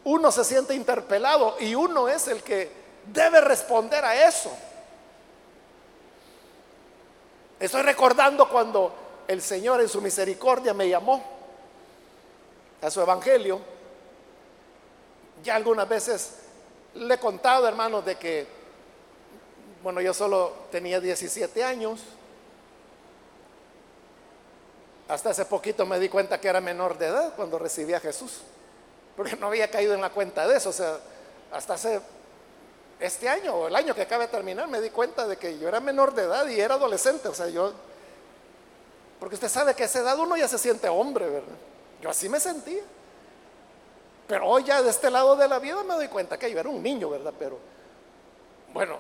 [0.04, 2.72] uno se siente interpelado y uno es el que
[3.06, 4.52] debe responder a eso.
[7.60, 8.94] Estoy recordando cuando
[9.28, 11.24] el Señor en su misericordia me llamó
[12.82, 13.60] a su evangelio.
[15.44, 16.36] Ya algunas veces
[16.96, 18.48] le he contado, hermanos, de que,
[19.84, 22.02] bueno, yo solo tenía 17 años.
[25.08, 28.41] Hasta hace poquito me di cuenta que era menor de edad cuando recibí a Jesús,
[29.15, 30.70] porque no había caído en la cuenta de eso.
[30.70, 31.00] O sea,
[31.52, 32.02] hasta hace
[32.99, 35.67] este año o el año que acaba de terminar me di cuenta de que yo
[35.67, 37.27] era menor de edad y era adolescente.
[37.27, 37.73] O sea, yo,
[39.19, 41.55] porque usted sabe que a esa edad uno ya se siente hombre, ¿verdad?
[42.01, 42.84] Yo así me sentía.
[44.27, 46.69] Pero hoy ya de este lado de la vida me doy cuenta que yo era
[46.69, 47.34] un niño, ¿verdad?
[47.38, 47.60] Pero
[48.73, 48.97] bueno,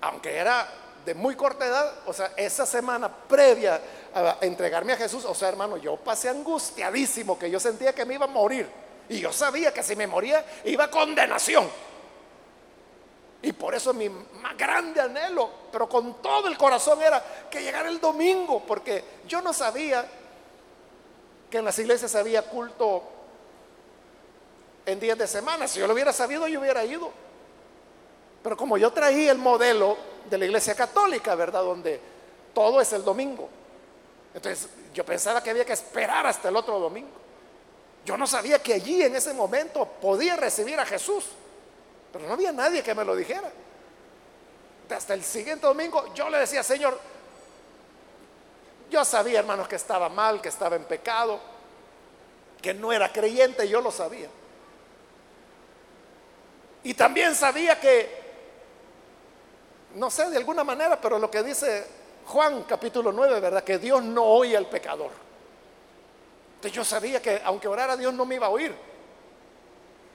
[0.00, 0.68] aunque era
[1.04, 3.80] de muy corta edad, o sea, esa semana previa
[4.14, 8.14] a entregarme a Jesús, o sea, hermano, yo pasé angustiadísimo, que yo sentía que me
[8.14, 8.68] iba a morir.
[9.08, 11.68] Y yo sabía que si me moría iba a condenación.
[13.40, 17.88] Y por eso mi más grande anhelo, pero con todo el corazón era que llegara
[17.88, 20.04] el domingo, porque yo no sabía
[21.48, 23.02] que en las iglesias había culto
[24.84, 25.68] en días de semana.
[25.68, 27.10] Si yo lo hubiera sabido, yo hubiera ido.
[28.42, 29.96] Pero como yo traía el modelo
[30.28, 31.62] de la iglesia católica, ¿verdad?
[31.62, 32.00] Donde
[32.54, 33.48] todo es el domingo.
[34.34, 37.10] Entonces yo pensaba que había que esperar hasta el otro domingo.
[38.04, 41.26] Yo no sabía que allí en ese momento podía recibir a Jesús.
[42.12, 43.50] Pero no había nadie que me lo dijera.
[44.90, 46.98] Hasta el siguiente domingo yo le decía, Señor,
[48.90, 51.38] yo sabía, hermanos, que estaba mal, que estaba en pecado,
[52.62, 54.28] que no era creyente, yo lo sabía.
[56.84, 58.08] Y también sabía que,
[59.94, 61.86] no sé, de alguna manera, pero lo que dice
[62.26, 63.64] Juan capítulo 9, ¿verdad?
[63.64, 65.10] Que Dios no oye al pecador.
[66.54, 68.74] Entonces yo sabía que aunque orara Dios no me iba a oír.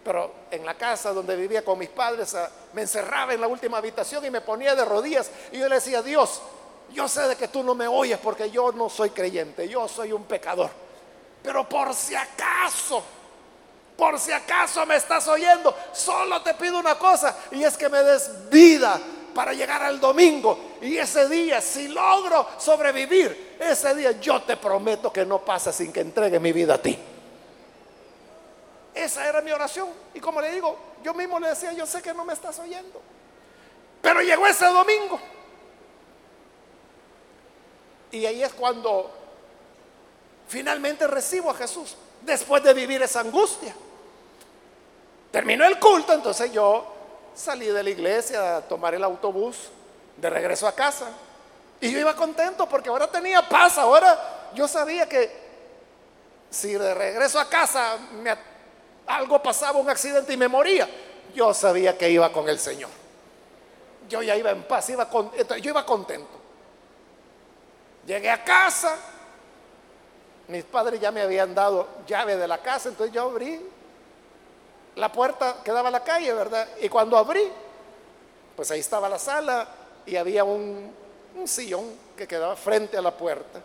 [0.03, 3.77] Pero en la casa donde vivía con mis padres, ah, me encerraba en la última
[3.77, 6.41] habitación y me ponía de rodillas y yo le decía, Dios,
[6.91, 10.11] yo sé de que tú no me oyes porque yo no soy creyente, yo soy
[10.11, 10.69] un pecador.
[11.41, 13.01] Pero por si acaso,
[13.97, 18.03] por si acaso me estás oyendo, solo te pido una cosa y es que me
[18.03, 18.99] des vida
[19.33, 20.57] para llegar al domingo.
[20.81, 25.91] Y ese día, si logro sobrevivir, ese día yo te prometo que no pasa sin
[25.91, 26.97] que entregue mi vida a ti.
[28.93, 29.89] Esa era mi oración.
[30.13, 33.01] Y como le digo, yo mismo le decía, yo sé que no me estás oyendo.
[34.01, 35.19] Pero llegó ese domingo.
[38.11, 39.11] Y ahí es cuando
[40.47, 43.73] finalmente recibo a Jesús, después de vivir esa angustia.
[45.31, 46.93] Terminó el culto, entonces yo
[47.33, 49.69] salí de la iglesia a tomar el autobús
[50.17, 51.07] de regreso a casa.
[51.81, 55.43] Y yo iba contento porque ahora tenía paz, ahora yo sabía que
[56.49, 58.29] si de regreso a casa me
[59.07, 60.87] algo pasaba, un accidente y me moría,
[61.33, 62.89] yo sabía que iba con el Señor.
[64.09, 66.39] Yo ya iba en paz, iba yo iba contento.
[68.05, 68.97] Llegué a casa,
[70.47, 73.61] mis padres ya me habían dado llave de la casa, entonces yo abrí
[74.95, 76.67] la puerta que daba a la calle, ¿verdad?
[76.81, 77.49] Y cuando abrí,
[78.55, 79.67] pues ahí estaba la sala
[80.05, 80.93] y había un
[81.45, 81.85] sillón
[82.15, 83.61] que quedaba frente a la puerta.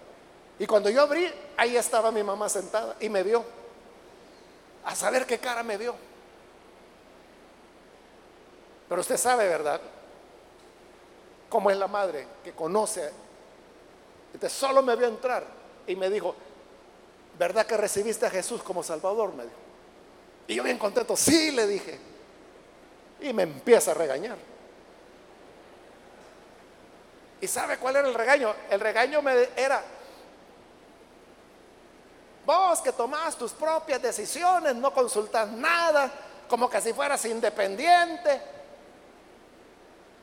[0.58, 3.44] Y cuando yo abrí, ahí estaba mi mamá sentada y me vio
[4.84, 5.94] a saber qué cara me vio.
[8.88, 9.80] Pero usted sabe, ¿verdad?
[11.48, 13.10] Cómo es la madre que conoce.
[14.32, 15.44] Entonces solo me vio entrar
[15.86, 16.34] y me dijo,
[17.38, 19.34] ¿verdad que recibiste a Jesús como Salvador?
[19.34, 19.56] Me dijo.
[20.48, 21.98] Y yo bien contento, sí, le dije.
[23.20, 24.36] Y me empieza a regañar.
[27.40, 28.54] ¿Y sabe cuál era el regaño?
[28.70, 29.82] El regaño me era,
[32.48, 36.10] Vos que tomás tus propias decisiones, no consultas nada,
[36.48, 38.40] como que si fueras independiente.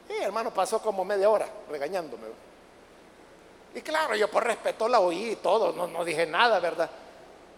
[0.09, 2.23] Y hermano pasó como media hora regañándome.
[3.75, 6.89] Y claro, yo por respeto la oí y todo, no, no dije nada, ¿verdad?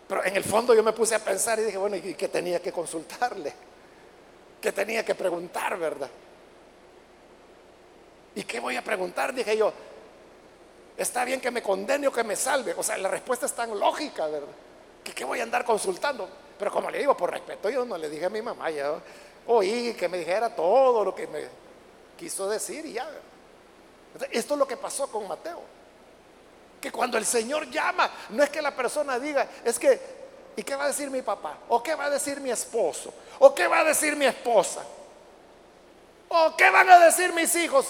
[0.06, 2.62] Pero en el fondo yo me puse a pensar y dije, bueno, ¿y qué tenía
[2.62, 3.54] que consultarle?
[4.60, 6.10] ¿Qué tenía que preguntar, verdad?
[8.36, 9.34] ¿Y qué voy a preguntar?
[9.34, 9.72] Dije yo,
[10.98, 12.74] Está bien que me condene o que me salve.
[12.76, 14.48] O sea, la respuesta es tan lógica, ¿verdad?
[15.08, 16.28] Que qué voy a andar consultando.
[16.60, 18.94] Pero como le digo, por respeto, yo no le dije a mi mamá, ya
[19.48, 21.48] oí que me dijera todo lo que me
[22.18, 23.10] quiso decir y ya.
[24.32, 25.62] Esto es lo que pasó con Mateo.
[26.82, 29.98] Que cuando el Señor llama, no es que la persona diga, es que,
[30.58, 31.58] ¿y qué va a decir mi papá?
[31.70, 33.14] ¿O qué va a decir mi esposo?
[33.40, 34.84] ¿O qué va a decir mi esposa?
[36.28, 37.86] ¿O qué van a decir mis hijos?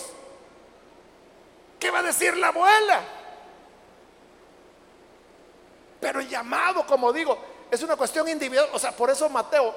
[1.79, 3.16] ¿Qué va a decir la abuela?
[5.99, 7.37] Pero el llamado, como digo,
[7.69, 8.69] es una cuestión individual.
[8.73, 9.73] O sea, por eso Mateo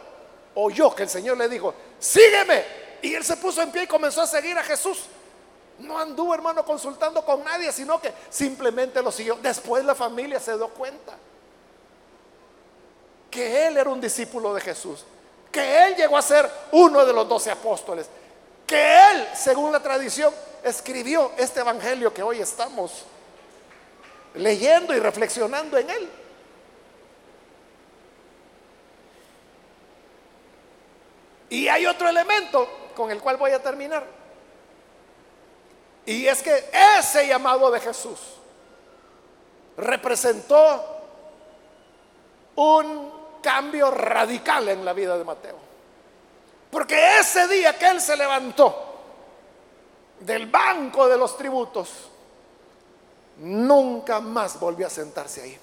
[0.54, 2.64] oyó que el Señor le dijo, sígueme.
[3.02, 5.04] Y él se puso en pie y comenzó a seguir a Jesús.
[5.78, 9.36] No anduvo, hermano, consultando con nadie, sino que simplemente lo siguió.
[9.36, 11.14] Después la familia se dio cuenta
[13.30, 15.04] que él era un discípulo de Jesús,
[15.50, 18.06] que él llegó a ser uno de los doce apóstoles,
[18.66, 23.04] que él, según la tradición, escribió este evangelio que hoy estamos
[24.34, 26.08] leyendo y reflexionando en él.
[31.50, 34.04] Y hay otro elemento con el cual voy a terminar.
[36.06, 38.18] Y es que ese llamado de Jesús
[39.76, 41.00] representó
[42.56, 43.12] un
[43.42, 45.56] cambio radical en la vida de Mateo.
[46.70, 48.86] Porque ese día que él se levantó
[50.20, 51.90] del banco de los tributos,
[53.40, 55.58] nunca más volvió a sentarse ahí.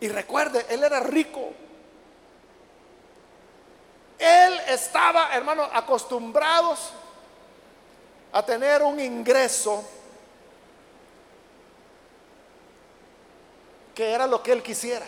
[0.00, 1.52] Y recuerde, él era rico.
[4.18, 6.92] Él estaba, hermano, acostumbrados
[8.32, 9.82] a tener un ingreso
[13.94, 15.06] que era lo que él quisiera.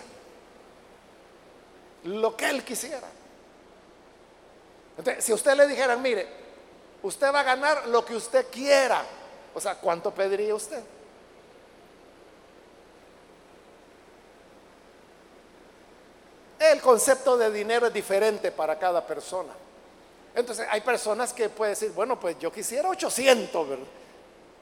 [2.05, 3.09] Lo que él quisiera.
[4.97, 6.46] Entonces, si usted le dijera, mire,
[7.07, 9.03] usted va a ganar lo que usted quiera,
[9.55, 10.83] o sea, ¿cuánto pediría usted?
[16.59, 19.53] El concepto de dinero es diferente para cada persona.
[20.35, 23.87] Entonces hay personas que pueden decir, bueno, pues yo quisiera 800, ¿verdad?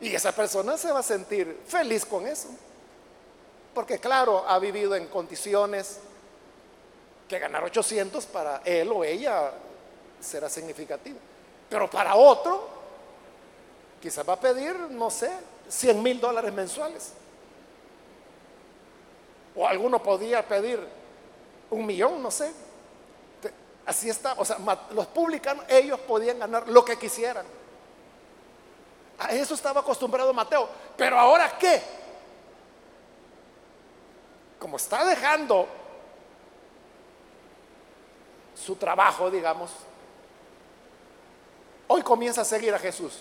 [0.01, 2.49] Y esa persona se va a sentir feliz con eso.
[3.73, 5.99] Porque claro, ha vivido en condiciones
[7.29, 9.53] que ganar 800 para él o ella
[10.21, 11.19] será significativo.
[11.69, 12.69] Pero para otro,
[14.01, 15.31] quizás va a pedir, no sé,
[15.69, 17.13] 100 mil dólares mensuales.
[19.57, 20.81] O alguno podía pedir
[21.71, 22.53] un millón, no sé.
[23.87, 24.57] Así está, o sea,
[24.93, 27.47] los publicanos, ellos podían ganar lo que quisieran.
[29.19, 30.69] A eso estaba acostumbrado Mateo.
[30.97, 31.83] Pero ahora qué?
[34.65, 35.69] como está dejando
[38.55, 39.71] su trabajo, digamos,
[41.89, 43.19] hoy comienza a seguir a Jesús.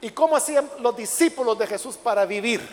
[0.00, 2.66] ¿Y cómo hacían los discípulos de Jesús para vivir?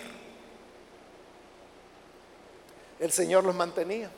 [3.00, 4.10] El Señor los mantenía.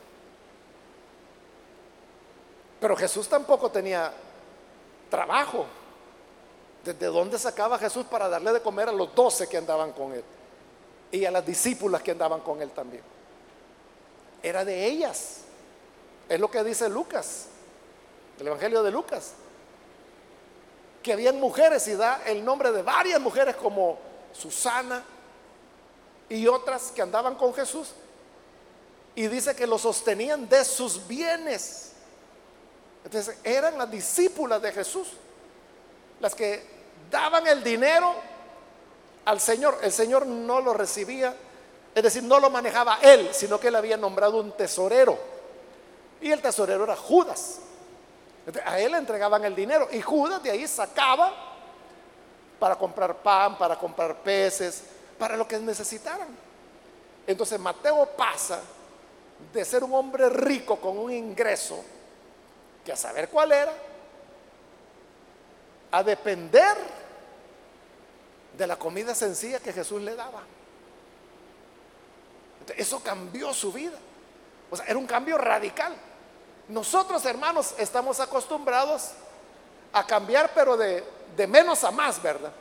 [2.80, 4.14] Pero Jesús tampoco tenía
[5.10, 5.66] trabajo.
[6.84, 10.24] ¿Desde dónde sacaba Jesús para darle de comer a los doce que andaban con él?
[11.12, 13.04] y a las discípulas que andaban con él también.
[14.44, 15.42] Era de ellas.
[16.28, 17.48] Es lo que dice Lucas,
[18.40, 19.34] el Evangelio de Lucas.
[21.04, 23.98] Que habían mujeres y da el nombre de varias mujeres como
[24.34, 25.04] Susana
[26.28, 27.92] y otras que andaban con Jesús.
[29.16, 31.94] Y dice que lo sostenían de sus bienes.
[33.04, 35.08] Entonces eran las discípulas de Jesús
[36.20, 36.64] las que
[37.10, 38.14] daban el dinero
[39.26, 39.78] al Señor.
[39.82, 41.36] El Señor no lo recibía,
[41.96, 45.18] es decir, no lo manejaba él, sino que él había nombrado un tesorero.
[46.22, 47.60] Y el tesorero era Judas.
[48.66, 51.34] A él le entregaban el dinero y Judas de ahí sacaba
[52.60, 54.84] para comprar pan, para comprar peces,
[55.18, 56.28] para lo que necesitaran.
[57.28, 58.62] Entonces Mateo pasa
[59.54, 61.84] de ser un hombre rico con un ingreso,
[62.84, 63.74] que a saber cuál era,
[65.92, 66.78] a depender
[68.58, 70.44] de la comida sencilla que Jesús le daba.
[72.76, 73.98] eso cambió su vida.
[74.70, 75.96] O sea, era un cambio radical.
[76.70, 79.10] Nosotros, hermanos, estamos acostumbrados
[79.92, 81.04] a cambiar, pero de,
[81.36, 82.52] de menos a más, ¿verdad?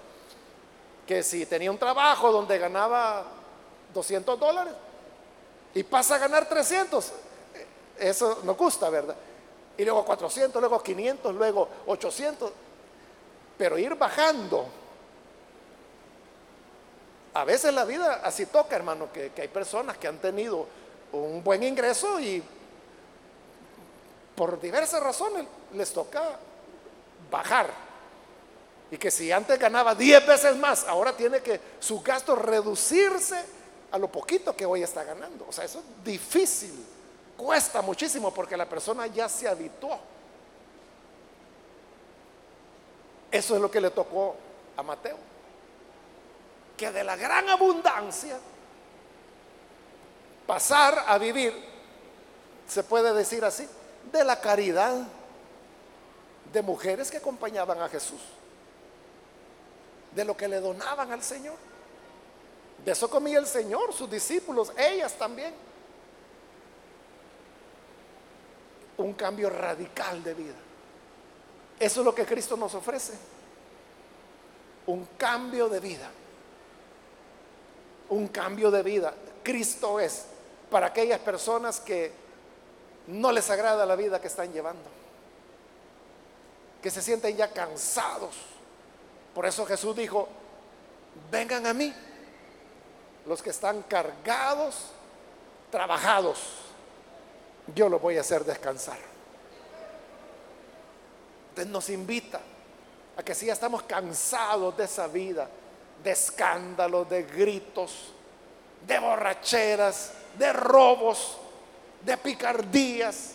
[1.07, 3.25] Que si tenía un trabajo donde ganaba
[3.95, 4.75] 200 dólares
[5.75, 7.13] y pasa a ganar 300,
[7.99, 9.17] eso nos gusta, ¿verdad?
[9.77, 12.53] Y luego 400, luego 500, luego 800.
[13.57, 14.67] Pero ir bajando
[17.39, 20.67] a veces la vida así toca, hermano, que, hay personas que han tenido
[21.13, 22.43] un buen ingreso y
[24.39, 26.39] por diversas razones les toca
[27.29, 27.69] bajar.
[28.89, 33.45] Y que si antes ganaba 10 veces más, ahora tiene que su gasto reducirse
[33.91, 35.45] a lo poquito que hoy está ganando.
[35.49, 36.87] O sea, eso es difícil,
[37.37, 39.99] cuesta muchísimo porque la persona ya se habituó.
[43.33, 44.37] Eso es lo que le tocó
[44.77, 45.19] a Mateo
[46.77, 48.39] que de la gran abundancia
[50.47, 51.53] pasar a vivir,
[52.69, 53.69] se puede decir así,
[54.13, 55.07] de la caridad,
[56.53, 58.21] de mujeres que acompañaban a Jesús,
[60.15, 61.57] de lo que le donaban al Señor.
[62.85, 65.55] De eso comía el Señor, sus discípulos, ellas también.
[68.97, 70.55] Un cambio radical de vida.
[71.79, 73.15] Eso es lo que Cristo nos ofrece.
[74.87, 76.11] Un cambio de vida.
[78.09, 79.15] Un cambio de vida.
[79.43, 80.25] Cristo es
[80.71, 82.28] para aquellas personas que
[83.09, 84.89] no les agrada la vida que están llevando.
[86.83, 88.37] Que se sienten ya cansados.
[89.35, 90.29] Por eso Jesús dijo,
[91.31, 91.93] vengan a mí
[93.27, 94.87] los que están cargados,
[95.71, 96.39] trabajados,
[97.75, 98.99] yo los voy a hacer descansar.
[101.51, 102.41] Entonces nos invita
[103.17, 105.49] a que si ya estamos cansados de esa vida,
[106.03, 108.13] de escándalos, de gritos,
[108.87, 111.39] de borracheras, de robos,
[112.05, 113.33] de picardías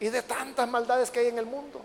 [0.00, 1.80] y de tantas maldades que hay en el mundo.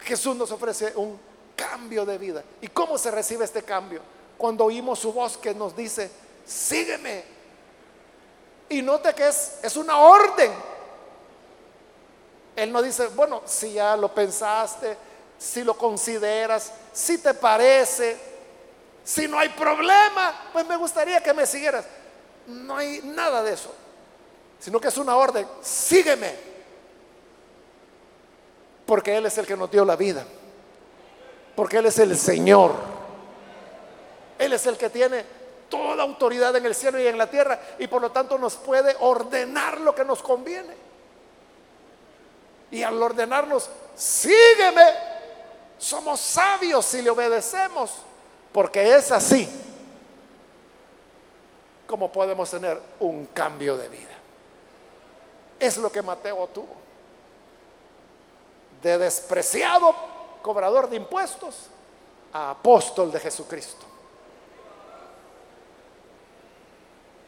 [0.00, 1.18] Jesús nos ofrece un
[1.54, 2.42] cambio de vida.
[2.60, 4.00] ¿Y cómo se recibe este cambio?
[4.36, 6.10] Cuando oímos su voz que nos dice,
[6.44, 7.24] sígueme.
[8.68, 10.52] Y note que es, es una orden.
[12.56, 14.96] Él no dice, bueno, si ya lo pensaste,
[15.38, 18.29] si lo consideras, si te parece,
[19.10, 21.84] si no hay problema, pues me gustaría que me siguieras.
[22.46, 23.74] No hay nada de eso,
[24.60, 26.32] sino que es una orden, sígueme,
[28.86, 30.24] porque Él es el que nos dio la vida.
[31.56, 32.72] Porque Él es el Señor.
[34.38, 35.24] Él es el que tiene
[35.68, 38.94] toda autoridad en el cielo y en la tierra y por lo tanto nos puede
[39.00, 40.76] ordenar lo que nos conviene.
[42.70, 44.84] Y al ordenarnos, sígueme,
[45.78, 48.04] somos sabios si le obedecemos,
[48.52, 49.48] porque es así
[51.86, 54.16] como podemos tener un cambio de vida.
[55.58, 56.76] Es lo que Mateo tuvo.
[58.82, 59.94] De despreciado
[60.40, 61.66] cobrador de impuestos,
[62.32, 63.84] a apóstol de Jesucristo.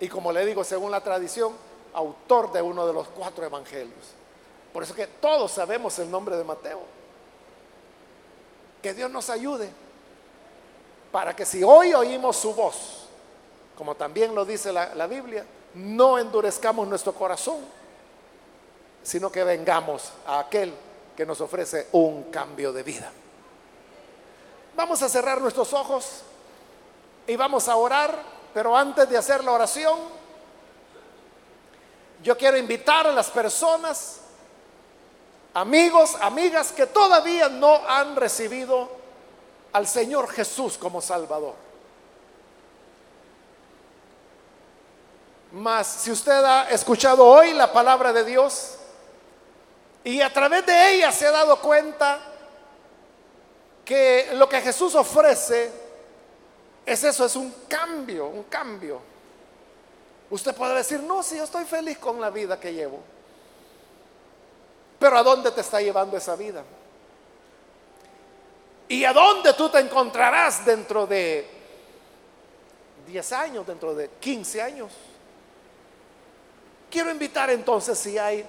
[0.01, 1.53] Y como le digo, según la tradición,
[1.93, 4.15] autor de uno de los cuatro evangelios.
[4.73, 6.81] Por eso que todos sabemos el nombre de Mateo.
[8.81, 9.71] Que Dios nos ayude
[11.13, 13.07] para que si hoy oímos su voz,
[13.77, 15.45] como también lo dice la, Biblia,
[15.75, 17.59] no endurezcamos nuestro corazón,
[19.03, 20.73] sino que vengamos a aquel
[21.15, 23.13] que nos ofrece un cambio de vida.
[24.75, 26.23] Vamos a cerrar nuestros ojos
[27.27, 28.19] y vamos a orar,
[28.55, 29.99] pero antes de hacer la oración,
[32.23, 34.21] yo quiero invitar a las personas,
[35.53, 39.02] amigos, amigas, que todavía no han recibido
[39.73, 41.55] al Señor Jesús como Salvador.
[45.53, 48.77] Mas si usted ha escuchado hoy la palabra de Dios,
[50.05, 52.21] y a través de ella se ha dado cuenta
[53.85, 55.71] que lo que Jesús ofrece
[56.85, 59.01] es eso, es un cambio, un cambio.
[60.31, 63.01] Usted puede decir, no, si yo estoy feliz con la vida que llevo.
[64.99, 66.65] Pero ¿a dónde te está llevando esa vida?
[68.93, 71.47] ¿Y a dónde tú te encontrarás dentro de
[73.07, 74.93] 10 años, dentro de 15 años?
[76.91, 78.45] Quiero invitar entonces si hay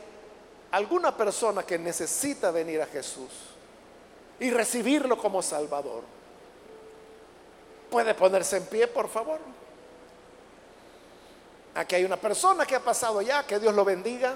[0.71, 3.29] alguna persona que necesita venir a Jesús
[4.37, 6.03] y recibirlo como Salvador,
[7.89, 9.39] puede ponerse en pie, por favor.
[11.73, 14.35] Aquí hay una persona que ha pasado ya, que Dios lo bendiga.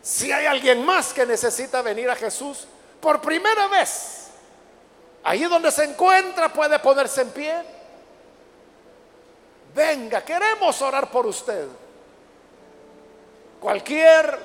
[0.00, 2.66] Si hay alguien más que necesita venir a Jesús
[3.04, 4.28] por primera vez,
[5.22, 7.62] ahí donde se encuentra puede ponerse en pie.
[9.74, 11.68] Venga, queremos orar por usted.
[13.60, 14.38] Cualquier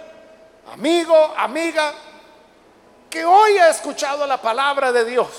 [0.74, 1.94] amigo, amiga,
[3.10, 5.30] que hoy ha escuchado la palabra de Dios,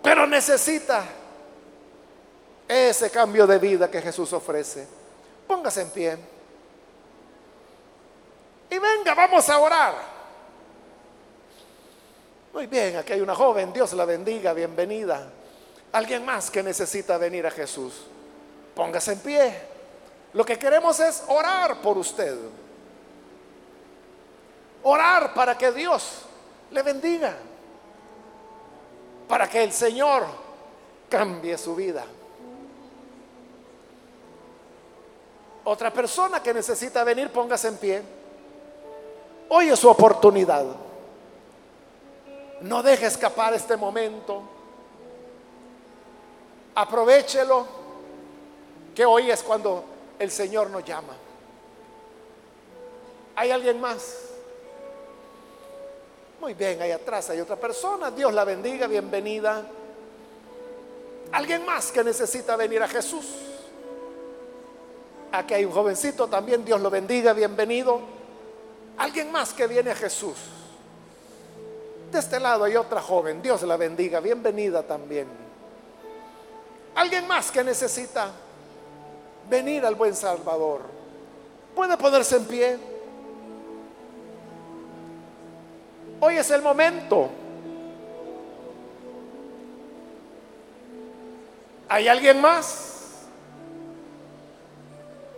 [0.00, 1.04] pero necesita
[2.68, 4.86] ese cambio de vida que Jesús ofrece.
[5.48, 6.18] Póngase en pie.
[8.70, 10.15] Y venga, vamos a orar.
[12.56, 15.28] Muy bien, aquí hay una joven, Dios la bendiga, bienvenida.
[15.92, 18.06] Alguien más que necesita venir a Jesús.
[18.74, 19.60] Póngase en pie.
[20.32, 22.34] Lo que queremos es orar por usted.
[24.84, 26.22] Orar para que Dios
[26.70, 27.36] le bendiga.
[29.28, 30.24] Para que el Señor
[31.10, 32.06] cambie su vida.
[35.64, 38.02] Otra persona que necesita venir, póngase en pie.
[39.50, 40.85] Hoy es su oportunidad.
[42.62, 44.42] No deje escapar este momento.
[46.74, 47.66] Aprovechelo,
[48.94, 49.84] que hoy es cuando
[50.18, 51.14] el Señor nos llama.
[53.36, 54.16] ¿Hay alguien más?
[56.40, 58.10] Muy bien, ahí atrás hay otra persona.
[58.10, 59.62] Dios la bendiga, bienvenida.
[61.32, 63.26] ¿Alguien más que necesita venir a Jesús?
[65.32, 68.00] Aquí hay un jovencito también, Dios lo bendiga, bienvenido.
[68.96, 70.36] ¿Alguien más que viene a Jesús?
[72.16, 75.26] De este lado hay otra joven, Dios la bendiga, bienvenida también.
[76.94, 78.30] ¿Alguien más que necesita
[79.50, 80.80] venir al buen Salvador?
[81.74, 82.78] ¿Puede ponerse en pie?
[86.18, 87.28] Hoy es el momento.
[91.90, 93.26] ¿Hay alguien más?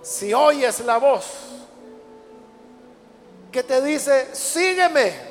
[0.01, 1.27] Si oyes la voz
[3.51, 5.28] que te dice, sígueme,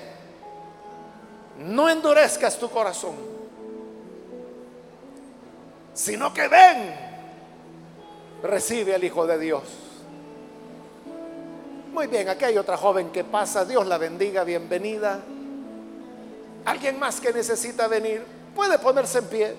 [1.59, 3.15] no endurezcas tu corazón,
[5.93, 6.95] sino que ven,
[8.43, 9.63] recibe al Hijo de Dios.
[11.91, 15.19] Muy bien, aquí hay otra joven que pasa, Dios la bendiga, bienvenida.
[16.65, 18.23] Alguien más que necesita venir,
[18.55, 19.55] puede ponerse en pie.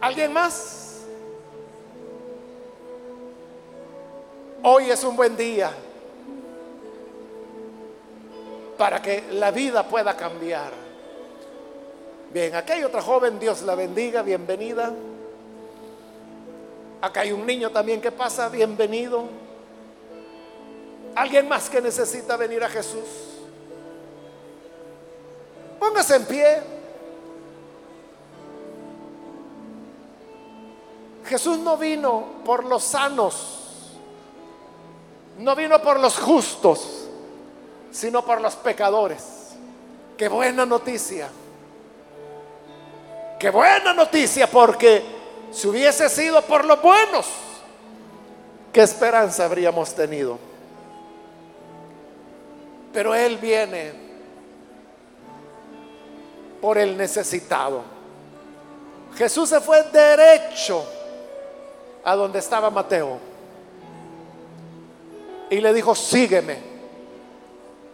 [0.00, 1.00] ¿Alguien más?
[4.62, 5.72] Hoy es un buen día
[8.76, 10.72] para que la vida pueda cambiar.
[12.32, 14.92] Bien, aquí hay otra joven, Dios la bendiga, bienvenida.
[17.00, 19.24] Acá hay un niño también que pasa, bienvenido.
[21.14, 23.04] ¿Alguien más que necesita venir a Jesús?
[25.78, 26.62] Póngase en pie.
[31.26, 33.92] Jesús no vino por los sanos,
[35.38, 37.03] no vino por los justos,
[37.94, 39.22] sino por los pecadores.
[40.18, 41.28] Qué buena noticia.
[43.38, 45.00] Qué buena noticia porque
[45.52, 47.26] si hubiese sido por los buenos,
[48.72, 50.38] ¿qué esperanza habríamos tenido?
[52.92, 53.92] Pero Él viene
[56.60, 57.84] por el necesitado.
[59.14, 60.84] Jesús se fue derecho
[62.02, 63.20] a donde estaba Mateo.
[65.48, 66.73] Y le dijo, sígueme.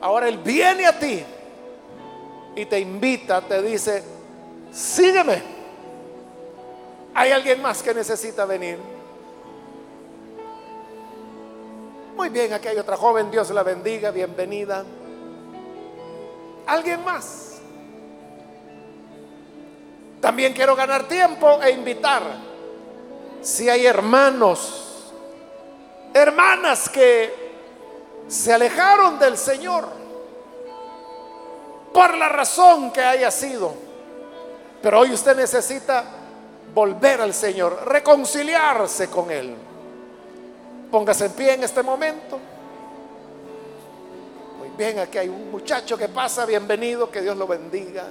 [0.00, 1.22] Ahora Él viene a ti
[2.56, 4.02] y te invita, te dice,
[4.72, 5.42] sígueme.
[7.14, 8.78] ¿Hay alguien más que necesita venir?
[12.16, 14.84] Muy bien, aquí hay otra joven, Dios la bendiga, bienvenida.
[16.66, 17.60] ¿Alguien más?
[20.20, 22.22] También quiero ganar tiempo e invitar,
[23.40, 25.12] si hay hermanos,
[26.12, 27.39] hermanas que
[28.30, 29.88] se alejaron del Señor,
[31.92, 33.74] por la razón que haya sido,
[34.80, 36.04] pero hoy usted necesita
[36.72, 39.56] volver al Señor, reconciliarse con Él.
[40.92, 42.38] Póngase en pie en este momento.
[44.58, 48.04] Muy bien, aquí hay un muchacho que pasa, bienvenido, que Dios lo bendiga.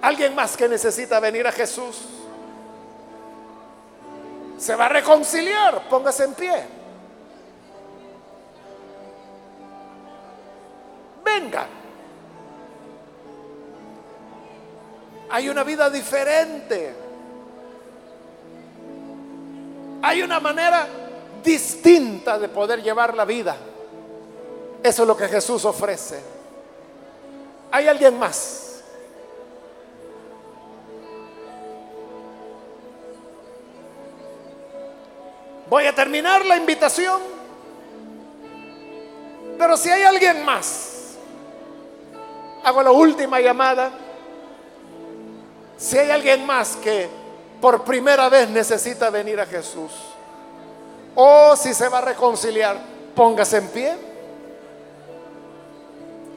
[0.00, 2.02] Alguien más que necesita venir a Jesús.
[4.58, 6.79] Se va a reconciliar, póngase en pie.
[11.24, 11.66] Venga.
[15.30, 16.94] Hay una vida diferente.
[20.02, 20.86] Hay una manera
[21.42, 23.56] distinta de poder llevar la vida.
[24.82, 26.20] Eso es lo que Jesús ofrece.
[27.70, 28.82] ¿Hay alguien más?
[35.68, 37.20] Voy a terminar la invitación.
[39.56, 40.89] Pero si hay alguien más,
[42.64, 43.90] hago la última llamada.
[45.76, 47.08] Si hay alguien más que
[47.60, 49.90] por primera vez necesita venir a Jesús
[51.14, 52.78] o si se va a reconciliar,
[53.14, 53.96] póngase en pie.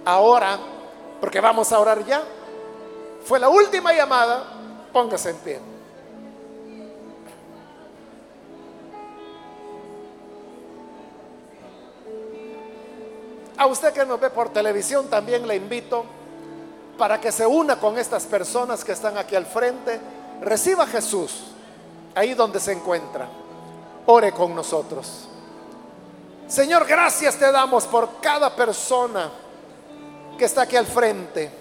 [0.06, 0.60] Ahora,
[1.22, 2.24] porque vamos a orar ya.
[3.24, 4.44] Fue la última llamada,
[4.92, 5.73] póngase en pie.
[13.58, 16.06] A usted que nos ve por televisión también le invito
[16.98, 20.00] para que se una con estas personas que están aquí al frente.
[20.42, 21.52] Reciba a Jesús
[22.16, 23.28] ahí donde se encuentra
[24.06, 25.28] ore con nosotros.
[26.48, 29.32] Señor, gracias te damos por cada persona
[30.38, 31.52] que está aquí al frente.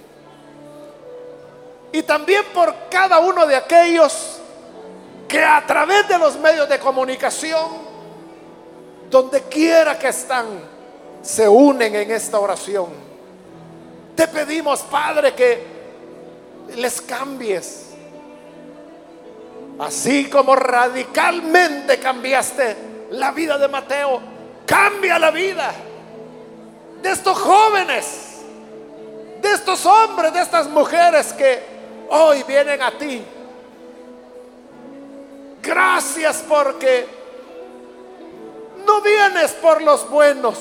[1.92, 4.38] Y también por cada uno de aquellos
[5.28, 7.92] que a través de los medios de comunicación,
[9.10, 10.46] donde quiera que están,
[11.22, 12.88] se unen en esta oración.
[14.14, 15.72] Te pedimos, Padre, que
[16.76, 17.92] les cambies
[19.78, 22.76] Así como radicalmente cambiaste
[23.10, 24.20] la vida de Mateo,
[24.66, 25.72] cambia la vida
[27.02, 28.42] de estos jóvenes,
[29.40, 31.60] de estos hombres, de estas mujeres que
[32.10, 33.24] hoy vienen a ti.
[35.60, 37.06] Gracias porque
[38.86, 40.58] no vienes por los buenos,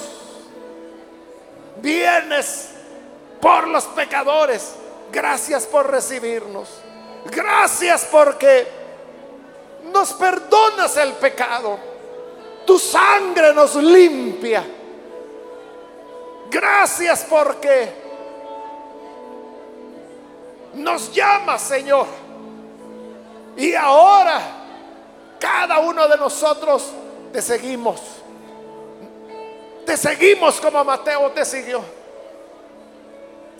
[1.78, 2.70] vienes
[3.40, 4.76] por los pecadores.
[5.12, 6.70] Gracias por recibirnos.
[7.26, 8.68] Gracias porque
[9.92, 11.78] nos perdonas el pecado.
[12.66, 14.64] Tu sangre nos limpia.
[16.50, 17.94] Gracias porque
[20.74, 22.08] nos llamas, Señor.
[23.58, 24.40] Y ahora
[25.40, 26.92] cada uno de nosotros
[27.34, 28.21] te seguimos.
[29.86, 31.82] Te seguimos como Mateo te siguió.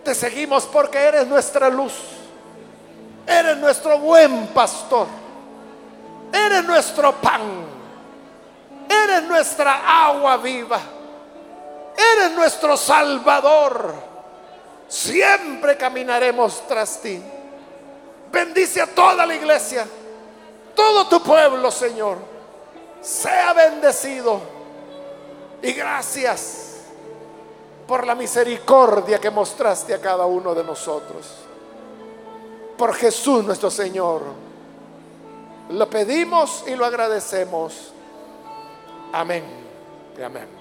[0.04, 1.94] Te seguimos porque eres nuestra luz.
[3.28, 5.08] Eres nuestro buen pastor.
[6.34, 7.42] Eres nuestro pan.
[8.90, 10.80] Eres nuestra agua viva.
[11.96, 13.94] Eres nuestro salvador.
[14.88, 17.22] Siempre caminaremos tras ti.
[18.32, 19.86] Bendice a toda la iglesia.
[20.76, 22.18] Todo tu pueblo, Señor.
[23.02, 24.61] Sea bendecido.
[25.62, 26.72] Y gracias
[27.88, 31.28] por la misericordia que mostraste a cada uno de nosotros.
[32.78, 34.22] Por Jesús nuestro Señor.
[35.70, 37.94] Lo pedimos y lo agradecemos.
[39.14, 39.44] Amén.
[40.24, 40.61] Amén.